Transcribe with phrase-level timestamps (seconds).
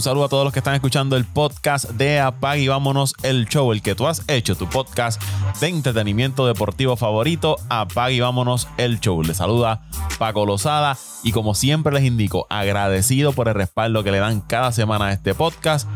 [0.00, 3.46] Un saludo a todos los que están escuchando el podcast de Apag y vámonos el
[3.46, 5.20] show, el que tú has hecho, tu podcast
[5.60, 9.22] de entretenimiento deportivo favorito, Apag y vámonos el show.
[9.22, 9.82] Les saluda
[10.18, 14.72] Paco Lozada y como siempre les indico, agradecido por el respaldo que le dan cada
[14.72, 15.86] semana a este podcast.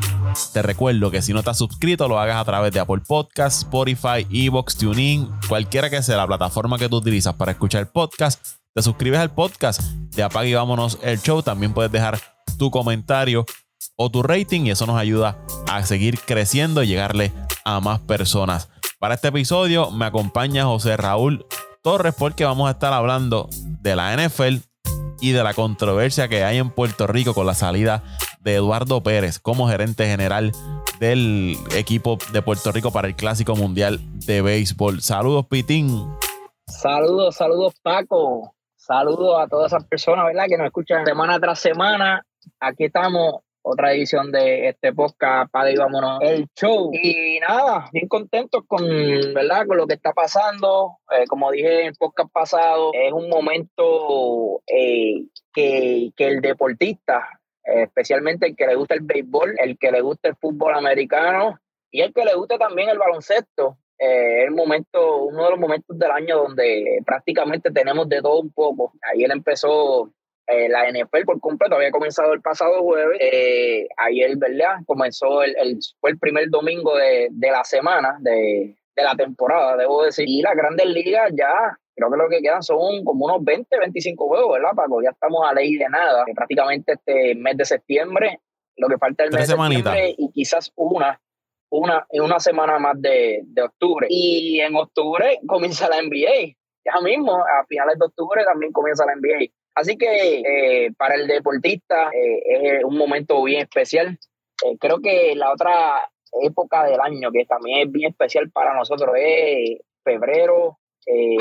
[0.53, 4.27] Te recuerdo que si no estás suscrito, lo hagas a través de Apple Podcasts, Spotify,
[4.31, 8.59] Evox, TuneIn, cualquiera que sea la plataforma que tú utilizas para escuchar el podcast.
[8.75, 11.43] Te suscribes al podcast de Apague y Vámonos el Show.
[11.43, 12.21] También puedes dejar
[12.59, 13.47] tu comentario
[13.97, 15.39] o tu rating y eso nos ayuda
[15.69, 17.33] a seguir creciendo y llegarle
[17.65, 18.69] a más personas.
[18.99, 21.47] Para este episodio me acompaña José Raúl
[21.83, 23.49] Torres porque vamos a estar hablando
[23.83, 24.57] de la NFL
[25.21, 28.03] y de la controversia que hay en Puerto Rico con la salida
[28.41, 30.53] de Eduardo Pérez como gerente general
[31.01, 35.01] del equipo de Puerto Rico para el Clásico Mundial de Béisbol.
[35.01, 36.07] Saludos, Pitín.
[36.67, 38.55] Saludos, saludos, Paco.
[38.77, 40.45] Saludos a todas esas personas, ¿verdad?
[40.49, 42.25] Que nos escuchan semana tras semana.
[42.61, 46.91] Aquí estamos otra edición de este podcast para y vámonos el show.
[46.93, 48.87] Y nada, bien contentos con,
[49.35, 49.67] ¿verdad?
[49.67, 50.99] con lo que está pasando.
[51.11, 57.27] Eh, como dije en el podcast pasado, es un momento eh, que, que, el deportista,
[57.65, 61.59] especialmente el que le gusta el béisbol, el que le gusta el fútbol americano
[61.91, 65.97] y el que le gusta también el baloncesto, eh, el momento, uno de los momentos
[65.99, 68.93] del año donde prácticamente tenemos de todo un poco.
[69.13, 70.11] Ayer empezó
[70.47, 73.19] eh, la NFL por completo había comenzado el pasado jueves.
[73.21, 74.77] Eh, ayer, ¿verdad?
[74.87, 79.77] Comenzó el, el, fue el primer domingo de, de la semana, de, de, la temporada,
[79.77, 80.27] debo decir.
[80.29, 84.27] Y las grandes ligas ya, creo que lo que quedan son como unos 20, 25
[84.27, 85.03] juegos, ¿verdad, Paco?
[85.03, 86.25] Ya estamos a ley de nada.
[86.35, 88.41] Prácticamente este mes de septiembre,
[88.77, 91.21] lo que falta el mes de septiembre y quizás una.
[91.71, 94.07] Una, una semana más de, de octubre.
[94.09, 96.55] Y en octubre comienza la NBA.
[96.85, 99.51] Ya mismo, a finales de octubre también comienza la NBA.
[99.75, 104.19] Así que eh, para el deportista eh, es un momento bien especial.
[104.65, 106.09] Eh, creo que la otra
[106.43, 110.79] época del año que también es bien especial para nosotros es febrero,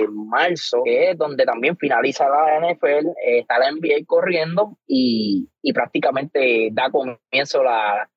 [0.09, 6.69] marzo, que es donde también finaliza la NFL, está la NBA corriendo y, y prácticamente
[6.73, 8.09] da comienzo la,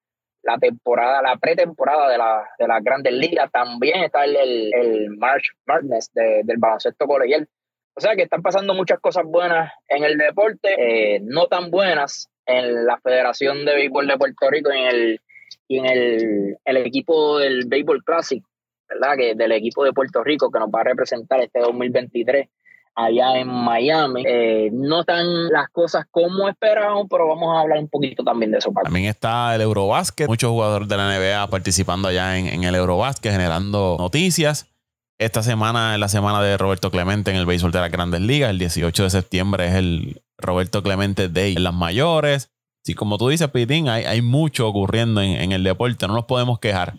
[0.47, 3.51] la temporada, la pretemporada de, la, de las grandes ligas.
[3.51, 4.37] También está el,
[4.73, 7.49] el, March Madness del baloncesto colegial.
[7.97, 12.29] O sea que están pasando muchas cosas buenas en el deporte, eh, no tan buenas
[12.45, 15.21] en la Federación de Béisbol de Puerto Rico y en el,
[15.67, 18.45] y en el, el equipo del Béisbol Classic,
[18.87, 19.17] ¿verdad?
[19.17, 22.49] Que del equipo de Puerto Rico que nos va a representar este 2023
[22.97, 24.25] allá en Miami.
[24.27, 28.59] Eh, no tan las cosas como esperábamos, pero vamos a hablar un poquito también de
[28.59, 28.73] eso.
[28.85, 33.33] También está el Eurobásquet, muchos jugadores de la NBA participando allá en, en el Eurobásquet,
[33.33, 34.76] generando noticias.
[35.19, 38.51] Esta semana es la semana de Roberto Clemente en el béisbol de las grandes ligas.
[38.51, 42.53] El 18 de septiembre es el Roberto Clemente Day en las mayores.
[42.85, 46.59] Sí, como tú dices, Pitín, hay, hay mucho ocurriendo en, el deporte, no nos podemos
[46.59, 46.95] quejar.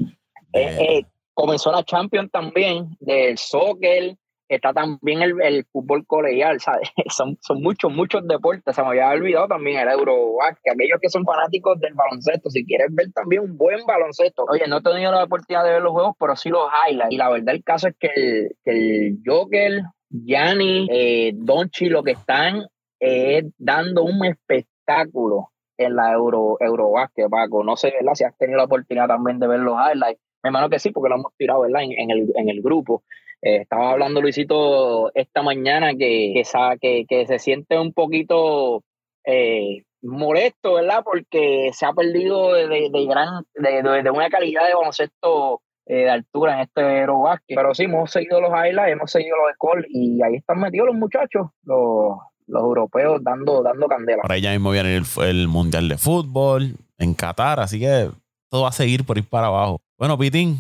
[0.52, 6.90] Eh, eh, comenzó la Champions también del soccer, está también el, el fútbol colegial, ¿sabes?
[7.10, 8.76] Son, son muchos, muchos deportes.
[8.76, 10.74] Se me había olvidado también el Eurobasket.
[10.74, 14.46] Aquellos que son fanáticos del baloncesto, si quieres ver también un buen baloncesto.
[14.50, 17.12] Oye, no he tenido la oportunidad de ver los juegos, pero sí los highlights.
[17.14, 22.04] Y la verdad, el caso es que el, que el Joker, Gianni, eh, Donchi, lo
[22.04, 22.66] que están
[23.00, 27.64] es dando un espectáculo en la Euro, Eurobasket, Paco.
[27.64, 27.94] No sé.
[28.14, 30.22] Si has tenido la oportunidad también de ver los highlights.
[30.44, 31.82] Me imagino que sí, porque lo hemos tirado, ¿verdad?
[31.84, 33.04] En, el, en el grupo.
[33.48, 36.34] Eh, estaba hablando Luisito esta mañana que,
[36.82, 38.84] que, se siente un poquito
[39.26, 41.02] eh, molesto, ¿verdad?
[41.04, 46.10] Porque se ha perdido de, de, gran, de, de, una calidad de baloncesto eh, de
[46.10, 47.56] altura en este Eurobasket.
[47.56, 50.98] Pero sí, hemos seguido los highlights, hemos seguido los scores y ahí están metidos los
[50.98, 54.24] muchachos, los, los europeos dando, dando candela.
[54.24, 58.10] Ahora ya mismo viene el, el Mundial de Fútbol en Qatar, así que
[58.50, 59.80] todo va a seguir por ir para abajo.
[59.98, 60.58] Bueno, Pitín,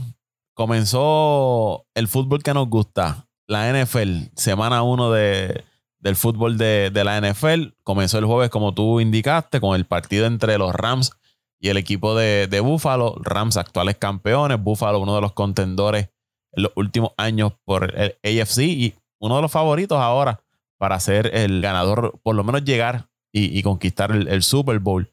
[0.57, 5.63] comenzó el fútbol que nos gusta, la NFL, semana 1 de,
[5.99, 7.75] del fútbol de, de, la NFL.
[7.83, 11.11] Comenzó el jueves, como tú indicaste, con el partido entre los Rams
[11.59, 13.15] y el equipo de, de Buffalo.
[13.21, 14.59] Rams, actuales campeones.
[14.59, 16.09] Buffalo, uno de los contendores
[16.53, 20.43] en los últimos años por el AFC y uno de los favoritos ahora
[20.79, 25.11] para ser el ganador, por lo menos llegar y, conquistar el, el, Super Bowl.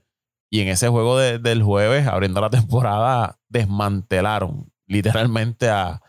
[0.51, 6.03] Y en ese juego de, del jueves, abriendo la temporada, desmantelaron literalmente a,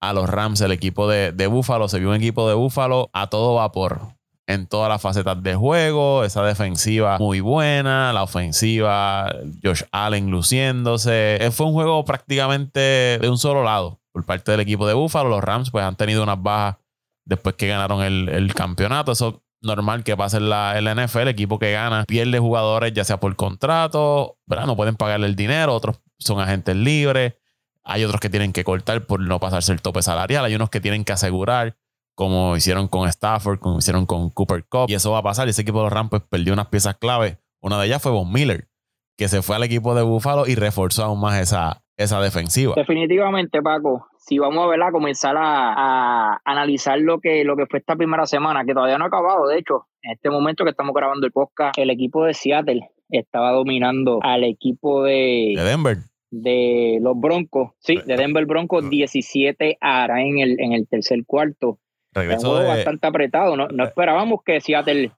[0.00, 1.88] a los Rams, el equipo de, de Búfalo.
[1.88, 4.00] Se vio un equipo de Búfalo a todo vapor
[4.46, 6.24] en todas las facetas de juego.
[6.24, 9.32] Esa defensiva muy buena, la ofensiva,
[9.62, 11.36] Josh Allen luciéndose.
[11.44, 12.80] Eh, fue un juego prácticamente
[13.20, 15.28] de un solo lado por parte del equipo de Búfalo.
[15.28, 16.76] Los Rams pues han tenido unas bajas
[17.24, 19.12] después que ganaron el, el campeonato.
[19.12, 21.20] Eso normal que pase en la, la NFL.
[21.20, 24.66] El equipo que gana pierde jugadores, ya sea por contrato, ¿verdad?
[24.66, 27.34] no pueden pagarle el dinero, otros son agentes libres.
[27.84, 30.44] Hay otros que tienen que cortar por no pasarse el tope salarial.
[30.44, 31.76] Hay unos que tienen que asegurar,
[32.14, 34.86] como hicieron con Stafford, como hicieron con Cooper Cup.
[34.88, 35.46] Y eso va a pasar.
[35.46, 37.38] Y ese equipo de los Rams pues, perdió unas piezas clave.
[37.60, 38.68] Una de ellas fue Von Miller,
[39.16, 42.74] que se fue al equipo de Buffalo y reforzó aún más esa, esa defensiva.
[42.76, 44.06] Definitivamente, Paco.
[44.18, 48.26] Si vamos a ver, a comenzar a, analizar lo que, lo que fue esta primera
[48.26, 51.32] semana, que todavía no ha acabado, de hecho, en este momento que estamos grabando el
[51.32, 57.72] podcast, el equipo de Seattle estaba dominando al equipo de, de Denver de los Broncos,
[57.78, 61.78] sí, de Denver Broncos, 17 ahora en el, en el tercer cuarto.
[62.12, 62.66] Regreso de...
[62.66, 63.56] bastante apretado.
[63.56, 65.12] No, no esperábamos que Seattle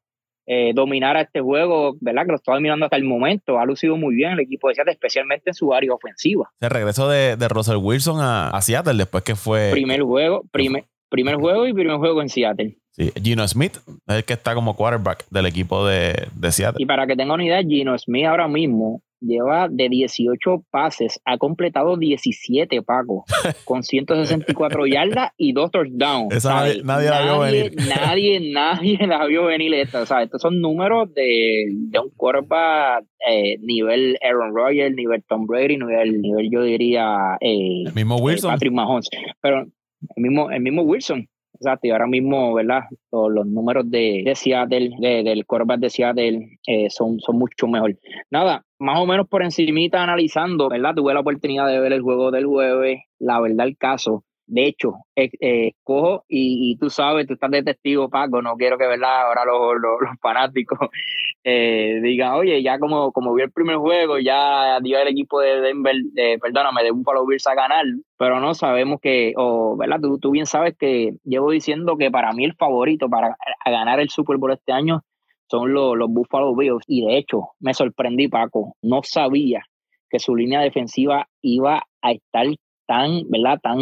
[0.47, 2.25] eh, dominara este juego, ¿verdad?
[2.25, 3.59] Que lo estaba dominando hasta el momento.
[3.59, 6.51] Ha lucido muy bien el equipo de Seattle, especialmente en su área ofensiva.
[6.61, 9.71] El regreso de, de Russell Wilson a, Seattle después que fue.
[9.71, 12.77] Primer juego, primer, primer juego y primer juego en Seattle.
[12.91, 16.83] Sí, Gino Smith es el que está como quarterback del equipo de, de Seattle.
[16.83, 21.39] Y para que tengan una idea, Gino Smith ahora mismo lleva de 18 pases, ha
[21.39, 23.25] completado 17 Paco,
[23.65, 26.45] con 164 yardas y dos touchdowns.
[26.45, 27.75] nadie, la vio venir.
[27.89, 30.03] Nadie, nadie la vio venir esta.
[30.03, 35.47] O sea, estos son números de, de un quarterback eh, nivel Aaron Rodgers, nivel Tom
[35.47, 38.51] Brady, nivel, nivel yo diría eh, el mismo Wilson.
[38.51, 39.09] Patrick Mahomes.
[39.41, 41.29] Pero el mismo, el mismo Wilson.
[41.63, 42.81] Exacto, y ahora mismo, ¿verdad?
[43.13, 47.97] Los, números de, de Seattle, del quarterback de Seattle, eh, son, son mucho mejor.
[48.33, 50.93] Nada, más o menos por encimita analizando, ¿verdad?
[50.97, 54.95] Tuve la oportunidad de ver el juego del jueves, la verdad el caso, de hecho,
[55.17, 57.77] eh, eh, cojo y, tú sabes, tú estás de
[58.11, 59.27] Paco, no quiero que ¿verdad?
[59.27, 60.79] ahora los, los, fanáticos
[61.45, 65.61] eh, digan, oye, ya como, como vi el primer juego, ya dio el equipo de
[65.61, 65.97] Denver,
[66.41, 67.85] perdóname, de Buffalo Bills a ganar,
[68.19, 70.01] pero no sabemos que, o, ¿verdad?
[70.01, 74.11] Tú, tú bien sabes que llevo diciendo que para mí el favorito para ganar el
[74.11, 75.03] Super Bowl este año
[75.49, 79.63] son los, los Buffalo Bills, y de hecho me sorprendí, Paco, no sabía
[80.11, 82.47] que su línea defensiva iba a estar
[82.93, 83.59] tan, ¿verdad?
[83.63, 83.79] Tan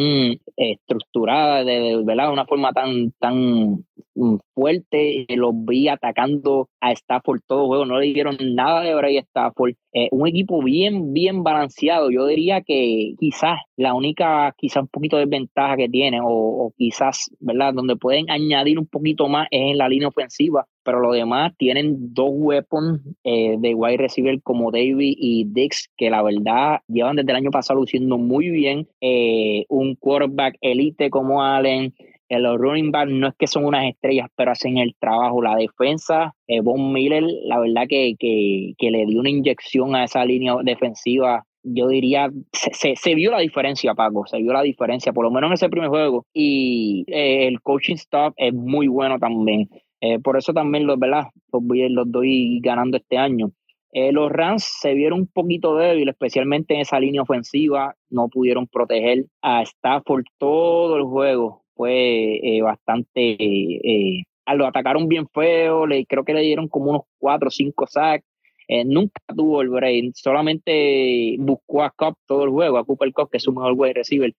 [0.57, 2.33] estructurada, de, ¿verdad?
[2.33, 3.85] Una forma tan, tan
[4.15, 5.27] mm, fuerte.
[5.31, 9.73] Los vi atacando a Stafford todo juego, no le dieron nada de Bray Stafford.
[9.93, 12.13] Eh, un equipo bien, bien balanceado.
[12.13, 17.33] Yo diría que quizás la única, quizás un poquito de desventaja que tiene, o, quizás,
[17.41, 17.75] ¿verdad?
[17.75, 22.13] Donde pueden añadir un poquito más es en la línea ofensiva, pero lo demás tienen
[22.15, 27.31] dos weapons eh, de wide receiver como David y Dix, que la verdad llevan desde
[27.31, 28.89] el año pasado luciendo muy bien.
[29.01, 31.95] Eh, un quarterback elite como Allen,
[32.29, 35.41] los running back no es que son unas estrellas, pero hacen el trabajo.
[35.41, 40.25] La defensa, eh, Von Miller, la verdad que, que, le dio una inyección a esa
[40.25, 41.45] línea defensiva.
[41.63, 45.51] Yo diría, se, se, vio la diferencia, Paco, se vio la diferencia, por lo menos
[45.51, 46.27] en ese primer juego.
[46.35, 49.69] Y eh, el coaching staff es muy bueno también.
[50.01, 51.25] Eh, por eso también los, ¿verdad?
[51.53, 53.53] Los, los doy ganando este año.
[53.93, 57.95] los Rams se vieron un poquito débiles, especialmente en esa línea ofensiva.
[58.09, 63.37] No pudieron proteger a Stafford todo el juego fue eh, bastante...
[63.41, 64.25] Eh,
[64.55, 68.25] lo atacaron bien feo, le, creo que le dieron como unos 4 o 5 sacks.
[68.69, 73.31] Eh, nunca tuvo el brain, solamente buscó a Cup todo el juego, a Cooper Cup,
[73.31, 74.35] que es su mejor wide receiver.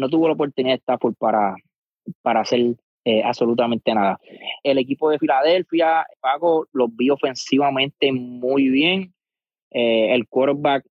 [0.00, 1.54] no tuvo la oportunidad de Stafford para,
[2.20, 2.74] para hacer
[3.24, 4.18] absolutamente nada.
[4.62, 9.12] El equipo de Filadelfia, Pago, los vi ofensivamente muy bien.
[9.70, 10.84] el quarterback,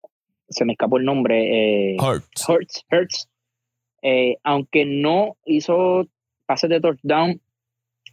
[0.49, 1.95] se me escapó el nombre.
[1.99, 2.49] Hurts.
[2.49, 3.29] Hurts, Hurts
[4.01, 6.07] eh, aunque no hizo
[6.45, 7.41] pases de touchdown,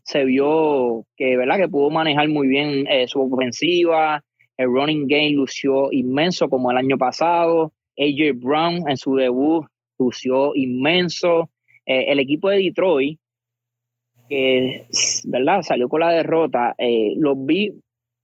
[0.03, 1.57] se vio que, ¿verdad?
[1.57, 4.23] que pudo manejar muy bien eh, su ofensiva.
[4.57, 7.73] El running game lució inmenso como el año pasado.
[7.99, 9.67] AJ Brown en su debut
[9.99, 11.51] lució inmenso.
[11.87, 13.19] Eh, el equipo de Detroit,
[14.29, 14.87] que
[15.25, 15.63] ¿verdad?
[15.63, 16.75] salió con la derrota,
[17.17, 17.73] los vi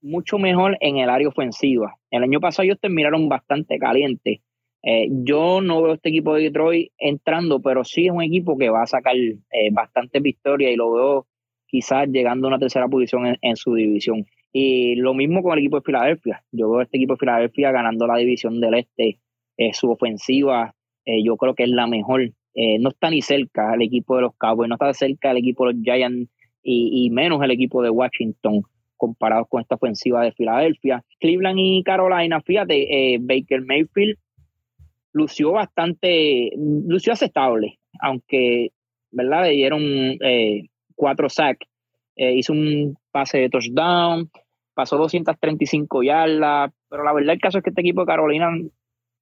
[0.01, 1.97] mucho mejor en el área ofensiva.
[2.11, 4.41] El año pasado ellos terminaron bastante calientes
[4.85, 8.69] eh, yo no veo este equipo de Detroit entrando, pero sí es un equipo que
[8.69, 9.39] va a sacar eh,
[9.71, 11.27] bastante victoria y lo veo
[11.67, 14.27] quizás llegando a una tercera posición en, su división.
[14.53, 16.45] Y lo mismo con el equipo de Filadelfia.
[16.51, 19.19] Yo veo este equipo de Filadelfia ganando la división del Este.
[19.57, 22.31] Eh, su ofensiva yo creo que es la mejor.
[22.55, 25.73] No está ni cerca el equipo de los Cowboys, no está cerca el equipo de
[25.73, 26.31] los Giants
[26.63, 28.63] y, menos el equipo de Washington
[28.97, 31.03] comparados con esta ofensiva de Filadelfia.
[31.19, 34.17] Cleveland y Carolina, fíjate, Baker Mayfield
[35.13, 38.73] lució bastante, lució aceptable, aunque,
[39.11, 39.45] ¿verdad?
[39.45, 41.67] Le dieron eh, cuatro sacks,
[42.17, 44.31] eh, hizo un pase de touchdown,
[44.75, 48.51] pasó 235 yardas, pero la verdad el caso es que este equipo de Carolina,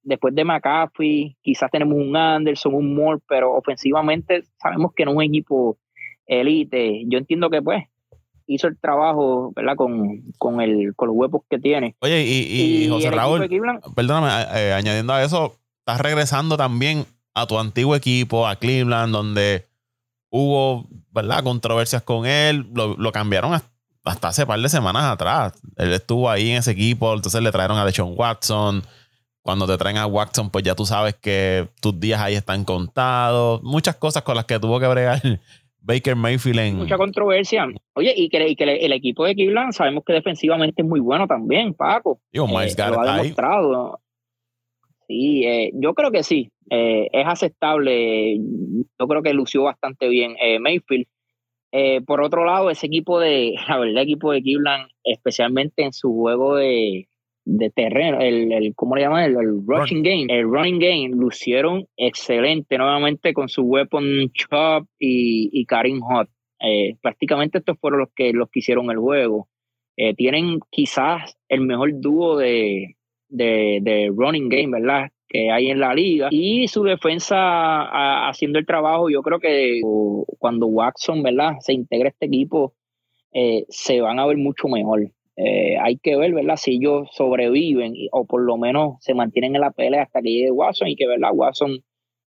[0.03, 5.17] después de McAfee, quizás tenemos un Anderson, un Moore, pero ofensivamente sabemos que no es
[5.17, 5.77] un equipo
[6.25, 7.03] elite.
[7.07, 7.83] Yo entiendo que pues
[8.47, 9.75] hizo el trabajo, ¿verdad?
[9.75, 11.95] Con, con, el, con los huevos que tiene.
[11.99, 13.49] Oye, y, José Raúl,
[13.95, 19.65] perdóname, eh, añadiendo a eso, estás regresando también a tu antiguo equipo, a Cleveland, donde
[20.29, 21.43] hubo, ¿verdad?
[21.43, 23.53] Controversias con él, lo, cambiaron
[24.03, 25.53] hasta hace par de semanas atrás.
[25.77, 28.83] Él estuvo ahí en ese equipo, entonces le trajeron a Deshaun Watson.
[29.43, 33.63] Cuando te traen a Watson, pues ya tú sabes que tus días ahí están contados.
[33.63, 35.19] Muchas cosas con las que tuvo que bregar
[35.81, 36.77] Baker Mayfield en...
[36.77, 37.67] Mucha controversia.
[37.93, 42.19] Oye, y que, el equipo de Cleveland sabemos que defensivamente es muy bueno también, Paco.
[42.31, 43.99] Miles eh, lo ha demostrado.
[45.07, 46.51] Sí, eh, yo creo que sí.
[46.69, 48.37] Eh, es aceptable.
[48.37, 51.07] Yo creo que lució bastante bien Mayfield.
[52.05, 56.13] por otro lado, ese equipo de, la verdad, el equipo de Cleveland, especialmente en su
[56.13, 57.09] juego de,
[57.43, 59.23] de terreno, el, el ¿cómo le llaman?
[59.23, 65.65] El, rushing game, el running game, lucieron excelente nuevamente con su weapon Chop y, y
[65.65, 66.29] Karim Hot.
[66.63, 69.47] Eh, prácticamente estos fueron los que, los que hicieron el juego.
[69.97, 72.95] Eh, tienen quizás el mejor dúo de,
[73.29, 75.09] de, running game, ¿verdad?
[75.27, 76.29] Que hay en la liga.
[76.31, 79.81] Y su defensa haciendo el trabajo, yo creo que
[80.37, 81.53] cuando Watson, ¿verdad?
[81.59, 82.73] Se integra este equipo,
[83.33, 85.11] eh, se van a ver mucho mejor.
[85.37, 86.33] Eh, hay que ver.
[86.57, 90.51] Si ellos sobreviven o por lo menos se mantienen en la pelea hasta que llegue
[90.51, 91.31] Watson y que, ¿verdad?
[91.33, 91.83] Watson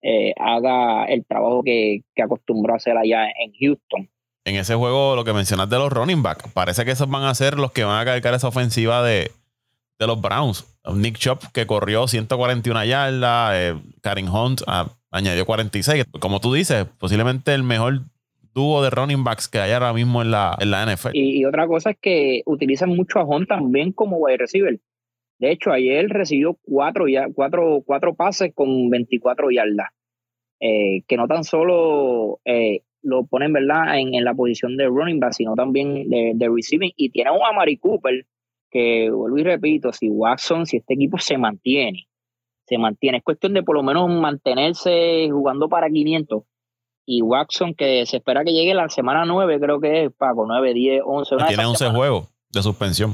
[0.01, 4.09] eh, haga el trabajo que, acostumbró a hacer allá en Houston.
[4.45, 7.35] En ese juego, lo que mencionas de los running back, parece que esos van a
[7.35, 9.31] ser los que van a cargar esa ofensiva de,
[9.99, 10.65] los Browns.
[10.95, 16.05] Nick Chop, que corrió 141 yardas, eh, Karim Hunt ah, añadió 46.
[16.19, 18.03] Como tú dices, posiblemente el mejor
[18.53, 21.11] dúo de running backs que hay ahora mismo en la, en la NFL.
[21.13, 24.79] Y, otra cosa es que utilizan mucho a Hunt también como wide receiver.
[25.39, 29.87] De hecho, ayer recibió cuatro, cuatro, cuatro pases con 24 yardas.
[30.61, 33.97] Eh, que no tan solo eh, lo ponen ¿verdad?
[33.97, 36.91] En, en, la posición de running back, sino también de, de receiving.
[36.97, 38.25] Y tiene un Amari Cooper
[38.69, 42.07] que, vuelvo y repito, si Watson, si este equipo se mantiene,
[42.65, 46.43] se mantiene, es cuestión de por lo menos mantenerse jugando para 500
[47.11, 50.75] y Watson, que se espera que llegue la semana 9, creo que es, Paco, 9,
[50.75, 51.35] 10, 11.
[51.47, 53.13] Tiene 11 juegos de suspensión.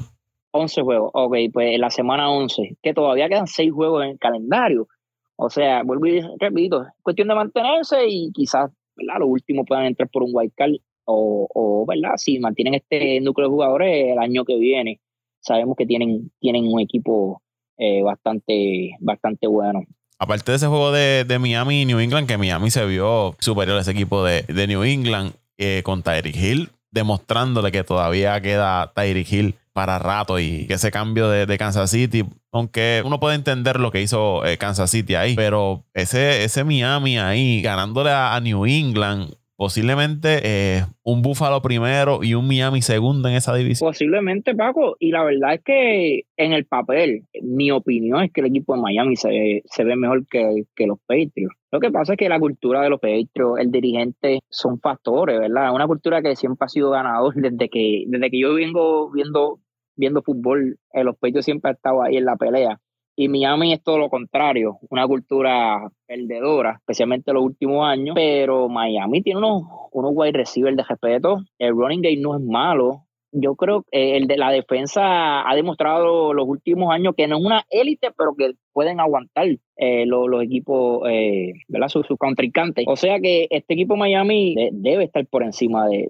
[0.52, 4.20] 11 juegos, ok, pues en la semana 11, que todavía quedan 6 juegos en el
[4.20, 4.90] calendario.
[5.38, 9.20] O sea, vuelvo y repito, es cuestión de mantenerse y quizás, ¿verdad?
[9.20, 10.74] Los últimos puedan entrar por un wild card
[11.06, 12.16] o, o, ¿verdad?
[12.18, 15.00] Si mantienen este núcleo de jugadores el año que viene,
[15.40, 17.42] sabemos que tienen, tienen un equipo
[17.78, 19.84] eh, bastante, bastante bueno
[20.20, 23.82] aparte de ese juego de, Miami y New England, que Miami se vio superior a
[23.82, 29.56] ese equipo de, New England eh, con Tyreek Hill, demostrándole que todavía queda Tyreek Hill
[29.74, 34.02] para rato y que ese cambio de, Kansas City, aunque uno puede entender lo que
[34.02, 40.42] hizo eh, Kansas City ahí, pero ese, ese Miami ahí ganándole a New England posiblemente
[40.44, 43.90] eh, un Buffalo primero y un Miami segundo en esa división.
[43.90, 44.98] Posiblemente, Paco.
[45.00, 48.82] Y la verdad es que en el papel, mi opinión es que el equipo de
[48.82, 51.56] Miami se, se ve mejor que, que los Patriots.
[51.72, 55.74] Lo que pasa es que la cultura de los Patriots, el dirigente, son factores, ¿verdad?
[55.74, 59.60] Una cultura que siempre ha sido ganador desde que, desde que yo vengo viendo,
[59.96, 60.78] viendo fútbol.
[60.94, 62.80] Eh, los Patriots siempre han estado ahí en la pelea.
[63.16, 68.14] Y Miami es todo lo contrario, una cultura perdedora, especialmente en los últimos años.
[68.16, 71.38] Pero Miami tiene unos, unos wide receivers de respeto.
[71.58, 73.05] El running game no es malo
[73.36, 77.46] yo creo que el de la defensa ha demostrado los últimos años que no es
[77.46, 81.90] una élite, pero que pueden aguantar eh, los, equipos, eh, ¿verdad?
[81.90, 82.86] Sus, contrincantes.
[82.88, 86.10] O sea que este equipo Miami debe estar por encima de,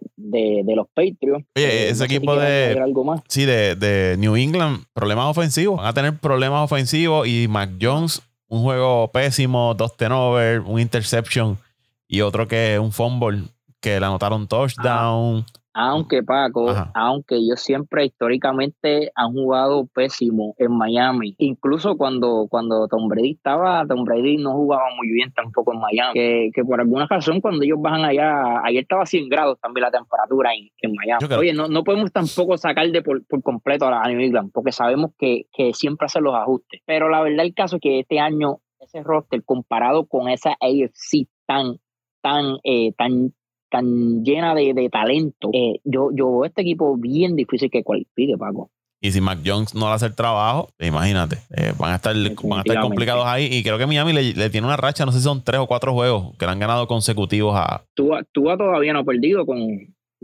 [0.75, 1.46] los Patriots.
[1.55, 2.75] Oye, eh, ese equipo de.
[3.27, 5.77] Sí, de, New England, problemas ofensivos.
[5.77, 11.58] Van a tener problemas ofensivos y Mac Jones, un juego pésimo, dos turnovers, un interception
[12.08, 13.44] y otro que un fumble
[13.79, 15.46] que le anotaron touchdown.
[15.77, 21.36] Aunque Paco, aunque ellos siempre históricamente han jugado pésimo en Miami.
[21.38, 26.13] Incluso cuando, cuando Tom Brady estaba, Tom Brady no jugaba muy bien tampoco en Miami.
[26.13, 29.91] Que, por alguna razón cuando ellos bajan allá, ayer estaba a 100 grados también la
[29.91, 31.34] temperatura en, Miami.
[31.36, 35.48] Oye, no, no podemos tampoco sacar de por, completo a New England, porque sabemos que,
[35.51, 36.82] que siempre hacen los ajustes.
[36.86, 41.27] Pero la verdad el caso es que este año ese roster comparado con esa AFC
[41.46, 41.79] tan,
[42.22, 43.34] tan, eh, tan
[43.75, 45.50] tan llena de, talento.
[45.53, 48.72] Eh, yo, yo veo este equipo bien difícil que cualifique, Paco.
[49.01, 52.62] Y si Mac Jones no hace el trabajo, imagínate, eh, van, a estar, van a
[52.62, 53.50] estar complicados ahí.
[53.51, 55.94] Y creo que Miami le, tiene una racha, no sé si son tres o cuatro
[55.94, 57.84] juegos que le han ganado consecutivos a.
[57.94, 59.60] Tua, todavía no ha perdido con,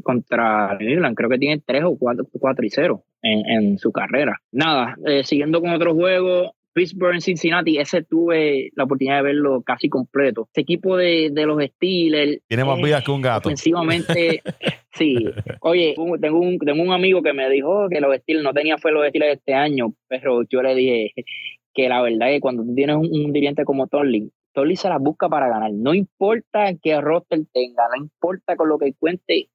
[0.01, 4.39] contra New creo que tiene tres o cuatro, cuatro y cero en, en su carrera.
[4.51, 9.61] Nada, eh, siguiendo con otro juego, Pittsburgh en Cincinnati, ese tuve la oportunidad de verlo
[9.61, 10.43] casi completo.
[10.47, 12.41] Este equipo de, los Steelers.
[12.47, 13.49] Tiene más vidas que un gato.
[13.49, 14.41] Ofensivamente,
[14.93, 15.15] Sí,
[15.61, 18.91] oye, tengo un, tengo un amigo que me dijo que los estilos no tenía fue
[18.91, 21.13] los de este año, pero yo le dije
[21.73, 24.89] que la verdad es que cuando tú tienes un, un dirigente como Torlin, Torlin se
[24.89, 25.71] las busca para ganar.
[25.71, 29.49] No importa qué roster tenga, no importa con lo que cuente,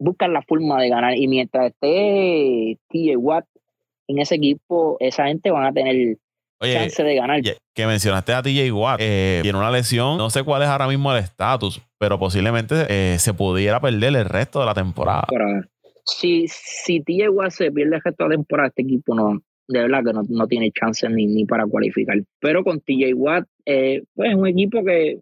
[0.00, 1.16] buscan la forma de ganar.
[1.16, 3.46] Y mientras esté TJ Watt
[4.08, 6.18] en ese equipo, esa gente van a tener
[6.62, 7.40] chance de ganar.
[7.74, 11.12] Que mencionaste a TJ Watt, eh, tiene una lesión, no sé cuál es ahora mismo
[11.12, 15.26] el estatus, pero posiblemente eh, se pudiera perder el resto de la temporada.
[16.04, 19.80] Si, si TJ Watt se pierde el resto de la temporada, este equipo no, de
[19.80, 22.18] verdad que no, tiene chance ni, ni para cualificar.
[22.40, 25.20] Pero con TJ Watt, eh, pues es un equipo que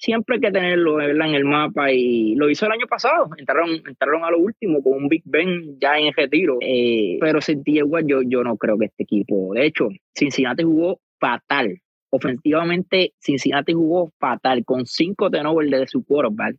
[0.00, 3.28] siempre hay que tenerlo en el mapa y lo hizo el año pasado.
[3.36, 6.56] Entraron, entraron a lo último con un Big Ben ya en retiro.
[6.60, 9.52] Eh, pero sin Watt yo, yo no creo que este equipo.
[9.54, 11.78] De hecho, Cincinnati jugó fatal.
[12.08, 16.56] Ofensivamente, Cincinnati jugó fatal con cinco turnovers de su quarterback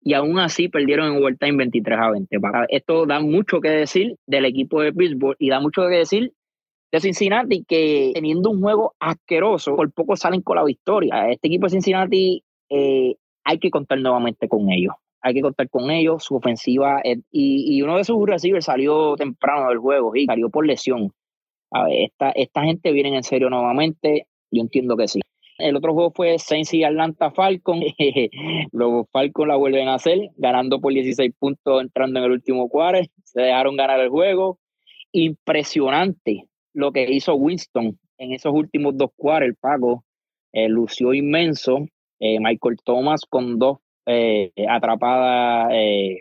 [0.00, 2.36] y aún así perdieron en overtime 23 a 20.
[2.70, 6.32] Esto da mucho que decir del equipo de Pittsburgh y da mucho que decir
[6.90, 11.30] de Cincinnati que teniendo un juego asqueroso, por poco salen con la victoria.
[11.30, 14.94] Este equipo de Cincinnati eh, hay que contar nuevamente con ellos.
[15.20, 17.02] Hay que contar con ellos, su ofensiva.
[17.30, 21.12] y, uno de sus receivers salió temprano del juego y salió por lesión.
[21.90, 24.26] Esta, esta gente viene en serio nuevamente.
[24.50, 25.20] Yo entiendo que sí.
[25.58, 27.80] El otro juego fue Saints y Atlanta Falcon.
[28.72, 33.10] Los Falcons la vuelven a hacer, ganando por 16 puntos entrando en el último cuarto.
[33.24, 34.60] Se dejaron ganar el juego.
[35.10, 36.44] Impresionante
[36.74, 40.04] lo que hizo Winston en esos últimos dos cuartos, el Paco,
[40.52, 41.86] eh, lució inmenso.
[42.20, 45.72] Eh, Michael Thomas con dos eh, atrapadas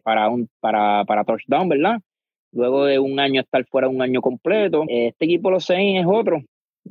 [0.04, 2.00] para, un, para, para touchdown, ¿verdad?
[2.52, 4.84] Luego de un año estar fuera un año completo.
[4.88, 6.42] Este equipo, los Saints, es otro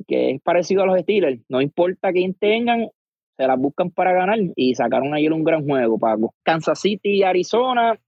[0.07, 1.41] que es parecido a los Steelers.
[1.49, 2.89] No importa quién tengan,
[3.35, 6.33] se las buscan para ganar y sacaron ayer un gran juego, Paco.
[6.43, 7.99] Kansas City y Arizona.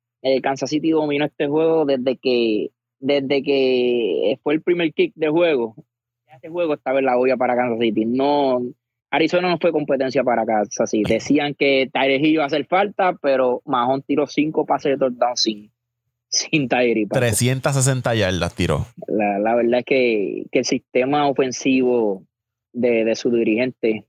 [0.43, 2.69] Kansas City dominó este juego desde que
[2.99, 5.75] desde que fue el primer kick de juego,
[6.27, 8.05] este juego estaba en la olla para Kansas City.
[8.05, 8.61] No,
[9.11, 11.11] Arizona no fue competencia para Kansas City.
[11.11, 15.71] Decían que Tyree iba a hacer falta, pero Mahon tiró cinco pases de touchdown sin,
[16.27, 17.07] sin Tyree.
[17.07, 18.85] 360 yardas tiró.
[19.07, 22.23] La, la verdad es que, que, el sistema ofensivo
[22.71, 24.05] de, de su dirigente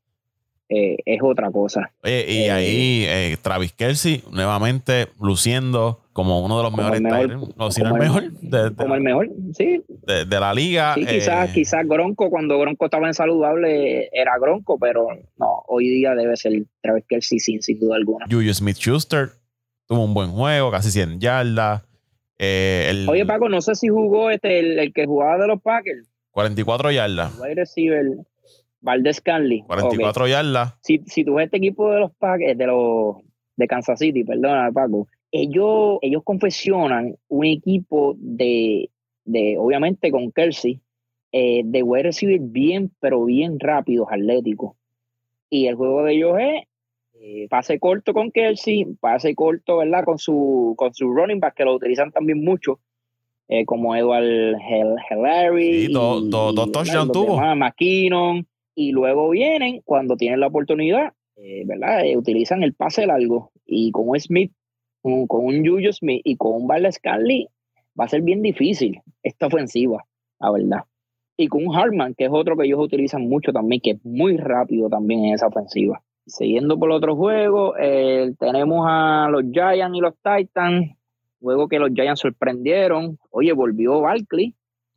[0.72, 1.90] eh, es otra cosa.
[2.04, 7.70] Oye, y eh, ahí eh, Travis Kelsey nuevamente luciendo como uno de los mejores o
[7.70, 8.30] si no el mejor.
[8.42, 9.82] De, como el mejor, sí.
[9.88, 10.92] De, la liga.
[10.94, 15.06] Sí, quizás, quizás Gronco, cuando Gronco estaba en saludable, era Gronco, pero
[15.38, 16.52] no, hoy día debe ser
[16.82, 18.26] Travis Kelsey sin, sin duda alguna.
[18.30, 19.30] Juju Smith Schuster
[19.86, 21.84] tuvo un buen juego, casi 100 yardas.
[23.08, 26.06] Oye, Paco, no sé si jugó este, el, que jugaba de los Packers.
[26.32, 27.40] 44 yardas.
[27.40, 28.04] Wide receiver.
[28.82, 29.62] Valdez Canley.
[29.62, 30.74] 44 yardas.
[30.82, 33.16] Si, si tú ves este equipo de los Packers, de los
[33.56, 38.90] de Kansas City, perdona, Paco, ellos, ellos confeccionan un equipo de,
[39.24, 40.80] de obviamente con Kelsey,
[41.32, 44.72] eh, de wide receiver bien, pero bien rápidos, atléticos.
[45.48, 46.64] Y el juego de ellos es
[47.20, 50.04] eh, pase corto con Kelsey, pase corto, ¿verdad?
[50.04, 52.80] Con su, con su running back, que lo utilizan también mucho,
[53.48, 54.24] eh, como Edward
[55.10, 55.86] Hillary.
[55.86, 57.40] Sí, dos touchdowns tuvo.
[57.54, 61.12] McKinnon y luego vienen cuando tienen la oportunidad,
[61.64, 62.04] ¿verdad?
[62.16, 64.52] Utilizan el pase largo y un Smith,
[65.02, 67.48] con, un Juju Smith y con un Barles Scarlett
[67.98, 70.04] va a ser bien difícil esta ofensiva,
[70.38, 70.84] la verdad.
[71.36, 74.36] Y con un Hartman, que es otro que ellos utilizan mucho también, que es muy
[74.36, 76.02] rápido también en esa ofensiva.
[76.26, 80.96] Siguiendo por otro juego, eh, tenemos a los Giants y los Titans.
[81.40, 83.18] Juego que los Giants sorprendieron.
[83.30, 84.54] Oye, volvió Barkley.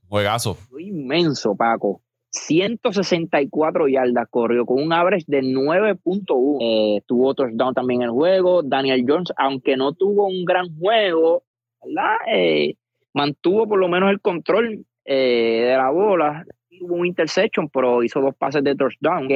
[0.10, 0.56] Juegazo.
[0.56, 2.03] Fue inmenso, Paco.
[2.34, 6.58] 164 yardas corrió con un average de 9.1.
[6.62, 8.64] Eh, tuvo touchdown también en el juego.
[8.64, 11.44] Daniel Jones, aunque no tuvo un gran juego.
[12.28, 12.76] Eh,
[13.14, 16.44] mantuvo por lo menos el control eh, de la bola.
[16.80, 19.28] Tuvo un interception, pero hizo dos pases de touchdown.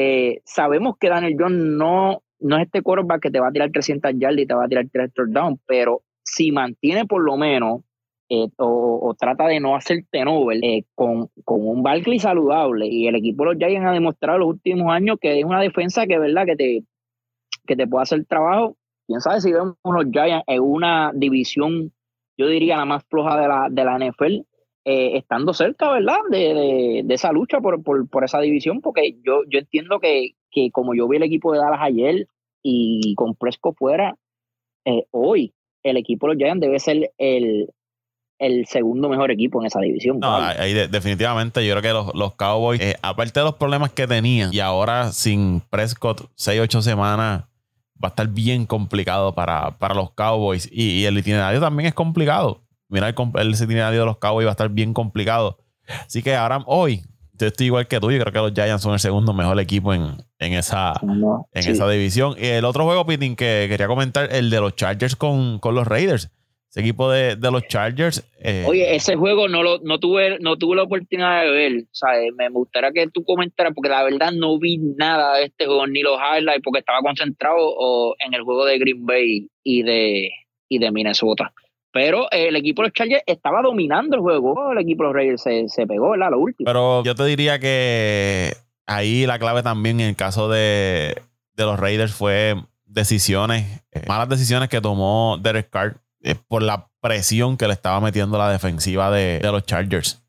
[0.43, 4.13] Sabemos que Daniel Jones no, no es este quarterback que te va a tirar 300
[4.17, 7.81] yardas y te va a tirar 3 touchdowns, pero si mantiene por lo menos
[8.29, 13.15] eh, o, trata de no hacer turnover eh, con, con, un Barkley saludable y el
[13.15, 16.45] equipo de los Giants ha demostrado los últimos años que es una defensa que verdad
[16.45, 16.83] que te,
[17.65, 18.75] que te puede hacer trabajo.
[19.07, 21.93] Quién sabe si vemos los Giants en una división,
[22.37, 24.41] yo diría la más floja de la, de la NFL,
[24.83, 26.17] eh, estando cerca, ¿verdad?
[26.29, 30.69] De, de, esa lucha por, por, por, esa división, porque yo, yo entiendo que, que
[30.71, 32.27] como yo vi el equipo de Dallas ayer
[32.61, 34.17] y con Fresco fuera,
[35.11, 37.69] hoy el equipo de los Giants debe ser el,
[38.39, 40.19] el segundo mejor equipo en esa división.
[40.19, 44.07] No, ahí definitivamente yo creo que los, los Cowboys, eh, aparte de los problemas que
[44.07, 47.43] tenían, y ahora sin Prescott 6, 8 semanas,
[48.03, 50.69] va a estar bien complicado para, para los Cowboys.
[50.71, 52.61] Y, el itinerario también es complicado.
[52.89, 55.57] Mira, el, el, itinerario de los Cowboys va a estar bien complicado.
[56.05, 58.11] Así que ahora, hoy, yo estoy igual que tú.
[58.11, 62.35] Yo creo que los Giants son el segundo mejor equipo en, esa, en esa división.
[62.37, 65.87] Y el otro juego, Pitín, que quería comentar, el de los Chargers con, con los
[65.87, 66.31] Raiders.
[66.77, 68.23] Ese equipo de, los Chargers.
[68.39, 71.77] Eh, Oye, ese juego no lo no tuve no tuve la oportunidad de ver.
[71.77, 75.45] O sea, eh, me gustaría que tú comentaras, porque la verdad no vi nada de
[75.45, 79.81] este juego, ni los highlights, porque estaba concentrado en el juego de Green Bay y
[79.81, 80.29] de,
[80.69, 81.51] y de Minnesota.
[81.91, 84.71] Pero el equipo de los Chargers estaba dominando el juego.
[84.71, 86.29] El equipo de los Raiders se, pegó, ¿verdad?
[86.29, 86.67] Lo último.
[86.67, 88.51] Pero yo te diría que
[88.85, 91.19] ahí la clave también en el caso de,
[91.55, 92.53] los Raiders fue
[92.85, 98.01] decisiones, eh, malas decisiones que tomó Derek Carr eh, por la presión que le estaba
[98.01, 100.21] metiendo la defensiva de, los Chargers.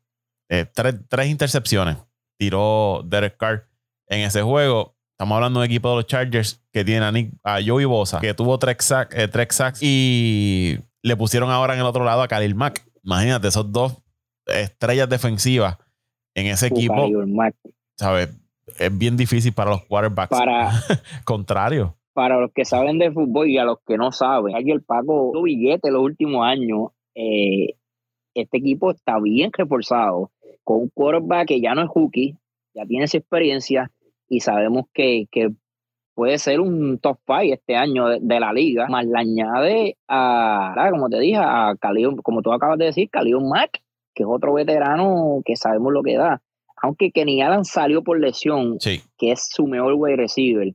[0.49, 1.97] Eh, tres, intercepciones
[2.39, 3.67] tiró Derek Carr
[4.07, 4.95] en ese juego.
[5.11, 8.21] Estamos hablando de un equipo de los Chargers que tiene a, Nick, a Joey Bosa,
[8.21, 12.81] que tuvo tres, sacks y le pusieron ahora en el otro lado a Khalil Mack.
[13.03, 14.01] Imagínate, esos dos
[14.45, 15.77] estrellas defensivas
[16.33, 17.09] en ese equipo.
[17.97, 18.29] ¿Sabes?
[18.77, 20.29] Es bien difícil para los quarterbacks.
[20.29, 20.71] Para,
[21.25, 21.98] Contrario.
[22.19, 25.31] Para los que saben de fútbol y a los que no saben, aquí el Paco
[25.41, 26.89] billete los últimos años.
[27.15, 27.75] Eh,
[28.33, 30.29] este equipo está bien reforzado
[30.65, 32.35] con un quarterback que ya no es hooky,
[32.73, 33.89] ya tiene esa experiencia
[34.27, 35.51] y sabemos que, que
[36.13, 41.07] puede ser un top 5 este año de, la liga, más le añade a, como
[41.07, 43.81] te dije, a Calion, como tú acabas de decir, Calion Mack,
[44.13, 46.41] que es otro veterano que sabemos lo que da.
[46.81, 48.77] Aunque Kenny Allen salió por lesión,
[49.17, 50.73] que es su mejor wide receiver.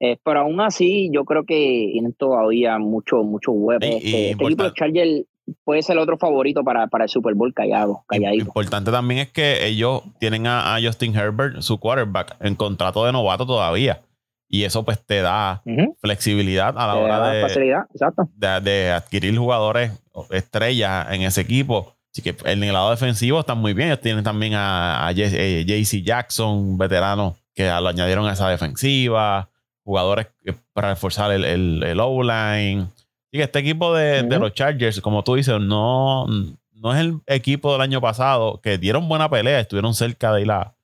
[0.00, 3.80] Eh, pero aún así, yo creo que tienen todavía mucho, mucho web.
[3.82, 5.24] Este, este, equipo de Chargers
[5.64, 8.02] puede ser el otro favorito para, para el Super Bowl callado.
[8.08, 8.44] Calladito.
[8.44, 13.12] Importante también es que ellos tienen a, a Justin Herbert, su quarterback, en contrato de
[13.12, 14.00] novato todavía.
[14.48, 15.62] Y eso pues te da
[16.00, 19.92] flexibilidad a la hora de, de, adquirir jugadores
[20.30, 21.94] estrellas en ese equipo.
[22.12, 23.88] Así que en el lado defensivo están muy bien.
[23.88, 29.50] Ellos tienen también a, a JC eh, Jackson, veterano, que lo añadieron a esa defensiva.
[29.84, 30.28] Jugadores
[30.72, 32.86] para reforzar el, el, O-line.
[33.32, 36.26] Y que este equipo de, los Chargers, como tú dices, no,
[36.74, 40.50] no es el equipo del año pasado que dieron buena pelea, estuvieron cerca de ir
[40.50, 40.74] a,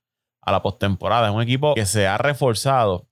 [0.40, 1.28] a la postemporada.
[1.28, 3.06] Es un equipo que se ha reforzado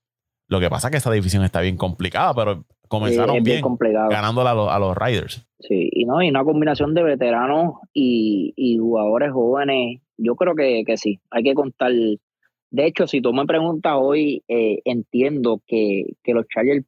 [0.47, 3.63] lo que pasa es que esta división está bien complicada, pero comenzaron bien,
[4.09, 5.47] ganándola a los, Riders.
[5.59, 11.19] Sí, y no, y una combinación de veteranos y, jugadores jóvenes, yo creo que, sí,
[11.31, 11.91] hay que contar.
[12.75, 16.85] De hecho, si tú me preguntas hoy, eh, entiendo que, los Chargers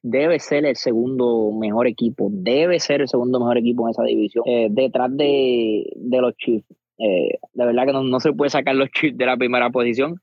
[0.00, 4.44] debe ser el segundo mejor equipo, debe ser el segundo mejor equipo en esa división,
[4.46, 6.64] eh, detrás de, los Chiefs.
[6.98, 10.20] Eh, de verdad que no, no, se puede sacar los Chiefs de la primera posición.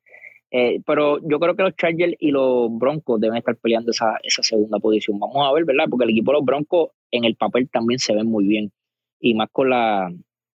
[0.50, 4.44] Eh, pero yo creo que los Chargers y los Broncos deben estar peleando esa, esa
[4.44, 5.20] segunda posición.
[5.20, 5.88] Vamos a ver, ¿verdad?
[5.90, 8.72] Porque el equipo de los Broncos en el papel también se ven muy bien.
[9.20, 10.10] Y más con la,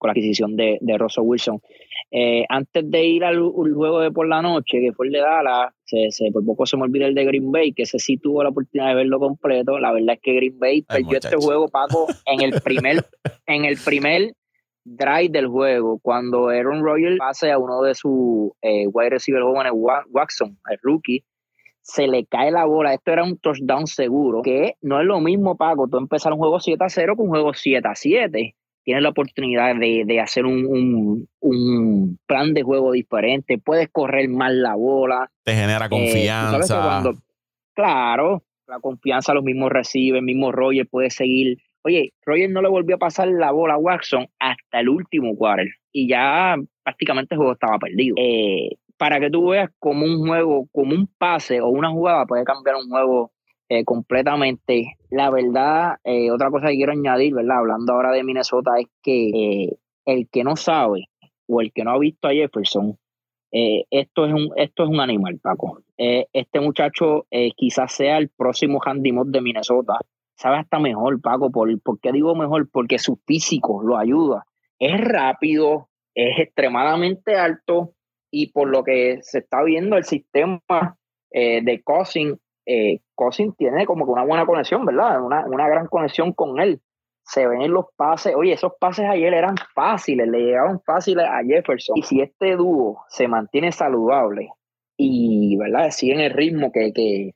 [0.03, 1.61] con la adquisición de, de Russell Wilson.
[2.11, 5.73] Eh, antes de ir al, juego de por la noche, que fue el de Dallas,
[5.85, 8.43] se, se, por poco se me olvida el de Green Bay, que ese sí tuvo
[8.43, 9.79] la oportunidad de verlo completo.
[9.79, 13.07] La verdad es que Green Bay perdió este juego, Paco, en el primer,
[13.47, 14.35] en el primer
[14.85, 19.73] drive del juego cuando Aaron Rodgers pase a uno de sus eh, wide receiver jóvenes,
[20.11, 21.25] Watson, el rookie,
[21.81, 22.93] se le cae la bola.
[22.93, 26.59] Esto era un touchdown seguro, que no es lo mismo, Paco, tú empezar un juego
[26.59, 28.57] 7 a 0 con un juego 7 a 7.
[28.85, 31.29] Tienes la oportunidad de, hacer un,
[32.27, 35.31] plan de juego diferente, puedes correr más la bola.
[35.45, 37.03] Te genera eh, confianza.
[37.75, 42.69] claro, la confianza los mismos recibe, el mismo Roger puede seguir Oye, Roger no le
[42.69, 47.39] volvió a pasar la bola a Watson hasta el último quarter y ya prácticamente el
[47.39, 48.15] juego estaba perdido.
[48.19, 52.45] Eh, para que tú veas como un juego, como un pase o una jugada puede
[52.45, 53.33] cambiar un juego
[53.73, 54.97] eh, completamente.
[55.11, 57.59] La verdad, eh, otra cosa que quiero añadir, ¿verdad?
[57.59, 61.09] Hablando ahora de Minnesota, es que el que no sabe
[61.47, 62.99] o el que no ha visto a Jefferson,
[63.51, 65.83] esto, es un, esto es un animal, Paco.
[65.99, 69.99] este muchacho quizás sea el próximo handy de Minnesota
[70.43, 71.51] sabe hasta mejor, Paco.
[71.51, 72.69] ¿Por, ¿Por qué digo mejor?
[72.71, 74.45] Porque su físico lo ayuda.
[74.79, 77.95] Es rápido, es extremadamente alto
[78.31, 80.61] y por lo que se está viendo el sistema
[81.31, 85.23] eh, de Cousin, eh, Cousin tiene como que una buena conexión, ¿verdad?
[85.23, 86.81] Una, una gran conexión con él.
[87.25, 91.97] Se ven los pases, oye, esos pases ayer eran fáciles, le llegaban fáciles a Jefferson.
[91.97, 94.49] Y si este dúo se mantiene saludable
[94.97, 95.91] y, ¿verdad?
[95.91, 97.35] Siguen el ritmo que, que,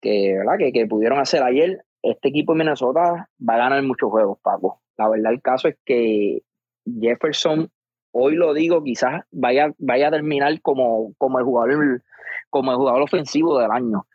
[0.00, 0.58] que, ¿verdad?
[0.58, 4.80] que, que pudieron hacer ayer, este equipo de Minnesota va a ganar muchos juegos, Paco.
[4.96, 6.42] La verdad, el caso es que
[7.00, 7.70] Jefferson,
[8.12, 12.02] hoy lo digo, quizás vaya, vaya a terminar como, como, el jugador,
[12.50, 14.06] como el jugador ofensivo del año,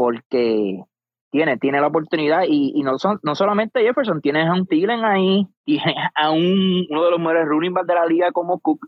[0.00, 0.82] porque
[1.30, 5.46] tiene, tiene la oportunidad y, no, son, no solamente Jefferson, tienes a un Thielen ahí,
[5.66, 8.86] tienes a un, uno de los mejores running backs de la liga como Cook.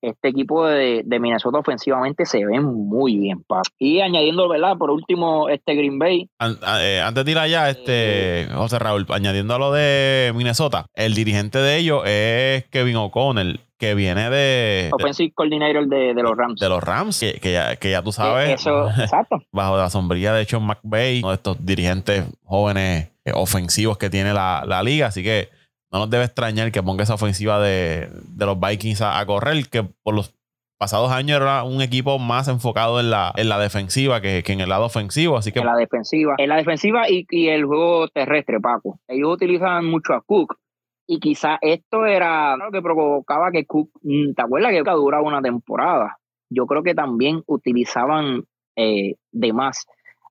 [0.00, 3.44] Este equipo de, Minnesota ofensivamente se ve muy bien,
[3.78, 4.78] Y añadiendo, ¿verdad?
[4.78, 6.30] Por último, este Green Bay.
[6.40, 11.12] Eh, antes de ir allá, este eh, José Raúl, añadiendo a lo de Minnesota, el
[11.12, 14.90] dirigente de ellos es Kevin O'Connell que viene de.
[14.92, 16.60] Offensive Coordinator de, de, los Rams.
[16.60, 18.60] De los Rams, que, que, ya, que ya tú sabes.
[18.60, 19.42] Eso, exacto.
[19.52, 24.32] Bajo la sombrilla de Sean McVay, uno de estos dirigentes jóvenes eh, ofensivos que tiene
[24.32, 25.08] la, la, liga.
[25.08, 25.50] Así que
[25.92, 29.84] no nos debe extrañar que ponga esa ofensiva de, de los Vikings a, correr, que
[30.02, 30.34] por los
[30.78, 34.60] pasados años era un equipo más enfocado en la, en la defensiva que, que, en
[34.60, 35.36] el lado ofensivo.
[35.36, 35.60] Así que...
[35.60, 36.34] En la defensiva.
[36.38, 38.98] En la defensiva y, y el juego terrestre, Paco.
[39.08, 40.58] Ellos utilizan mucho a Cook
[41.06, 45.40] y quizás esto era lo que provocaba que Cook, mm, ¿te acuerdas que duraba una
[45.40, 46.18] temporada?
[46.50, 48.44] Yo creo que también utilizaban
[48.76, 49.86] eh, de más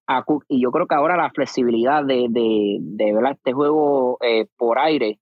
[0.07, 0.45] a Cook.
[0.47, 4.77] Y yo creo que ahora la flexibilidad de, de, de ver este juego eh, por
[4.79, 5.19] aire,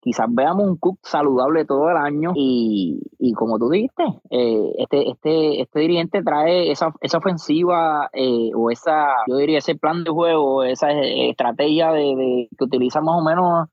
[0.00, 2.32] quizás veamos un Cook saludable todo el año.
[2.36, 8.10] Y, y como tú dijiste, eh, este, este, este dirigente trae esa, esa ofensiva
[8.54, 13.20] o esa, yo diría, ese plan de juego, esa estrategia de, de que utiliza más
[13.20, 13.68] o menos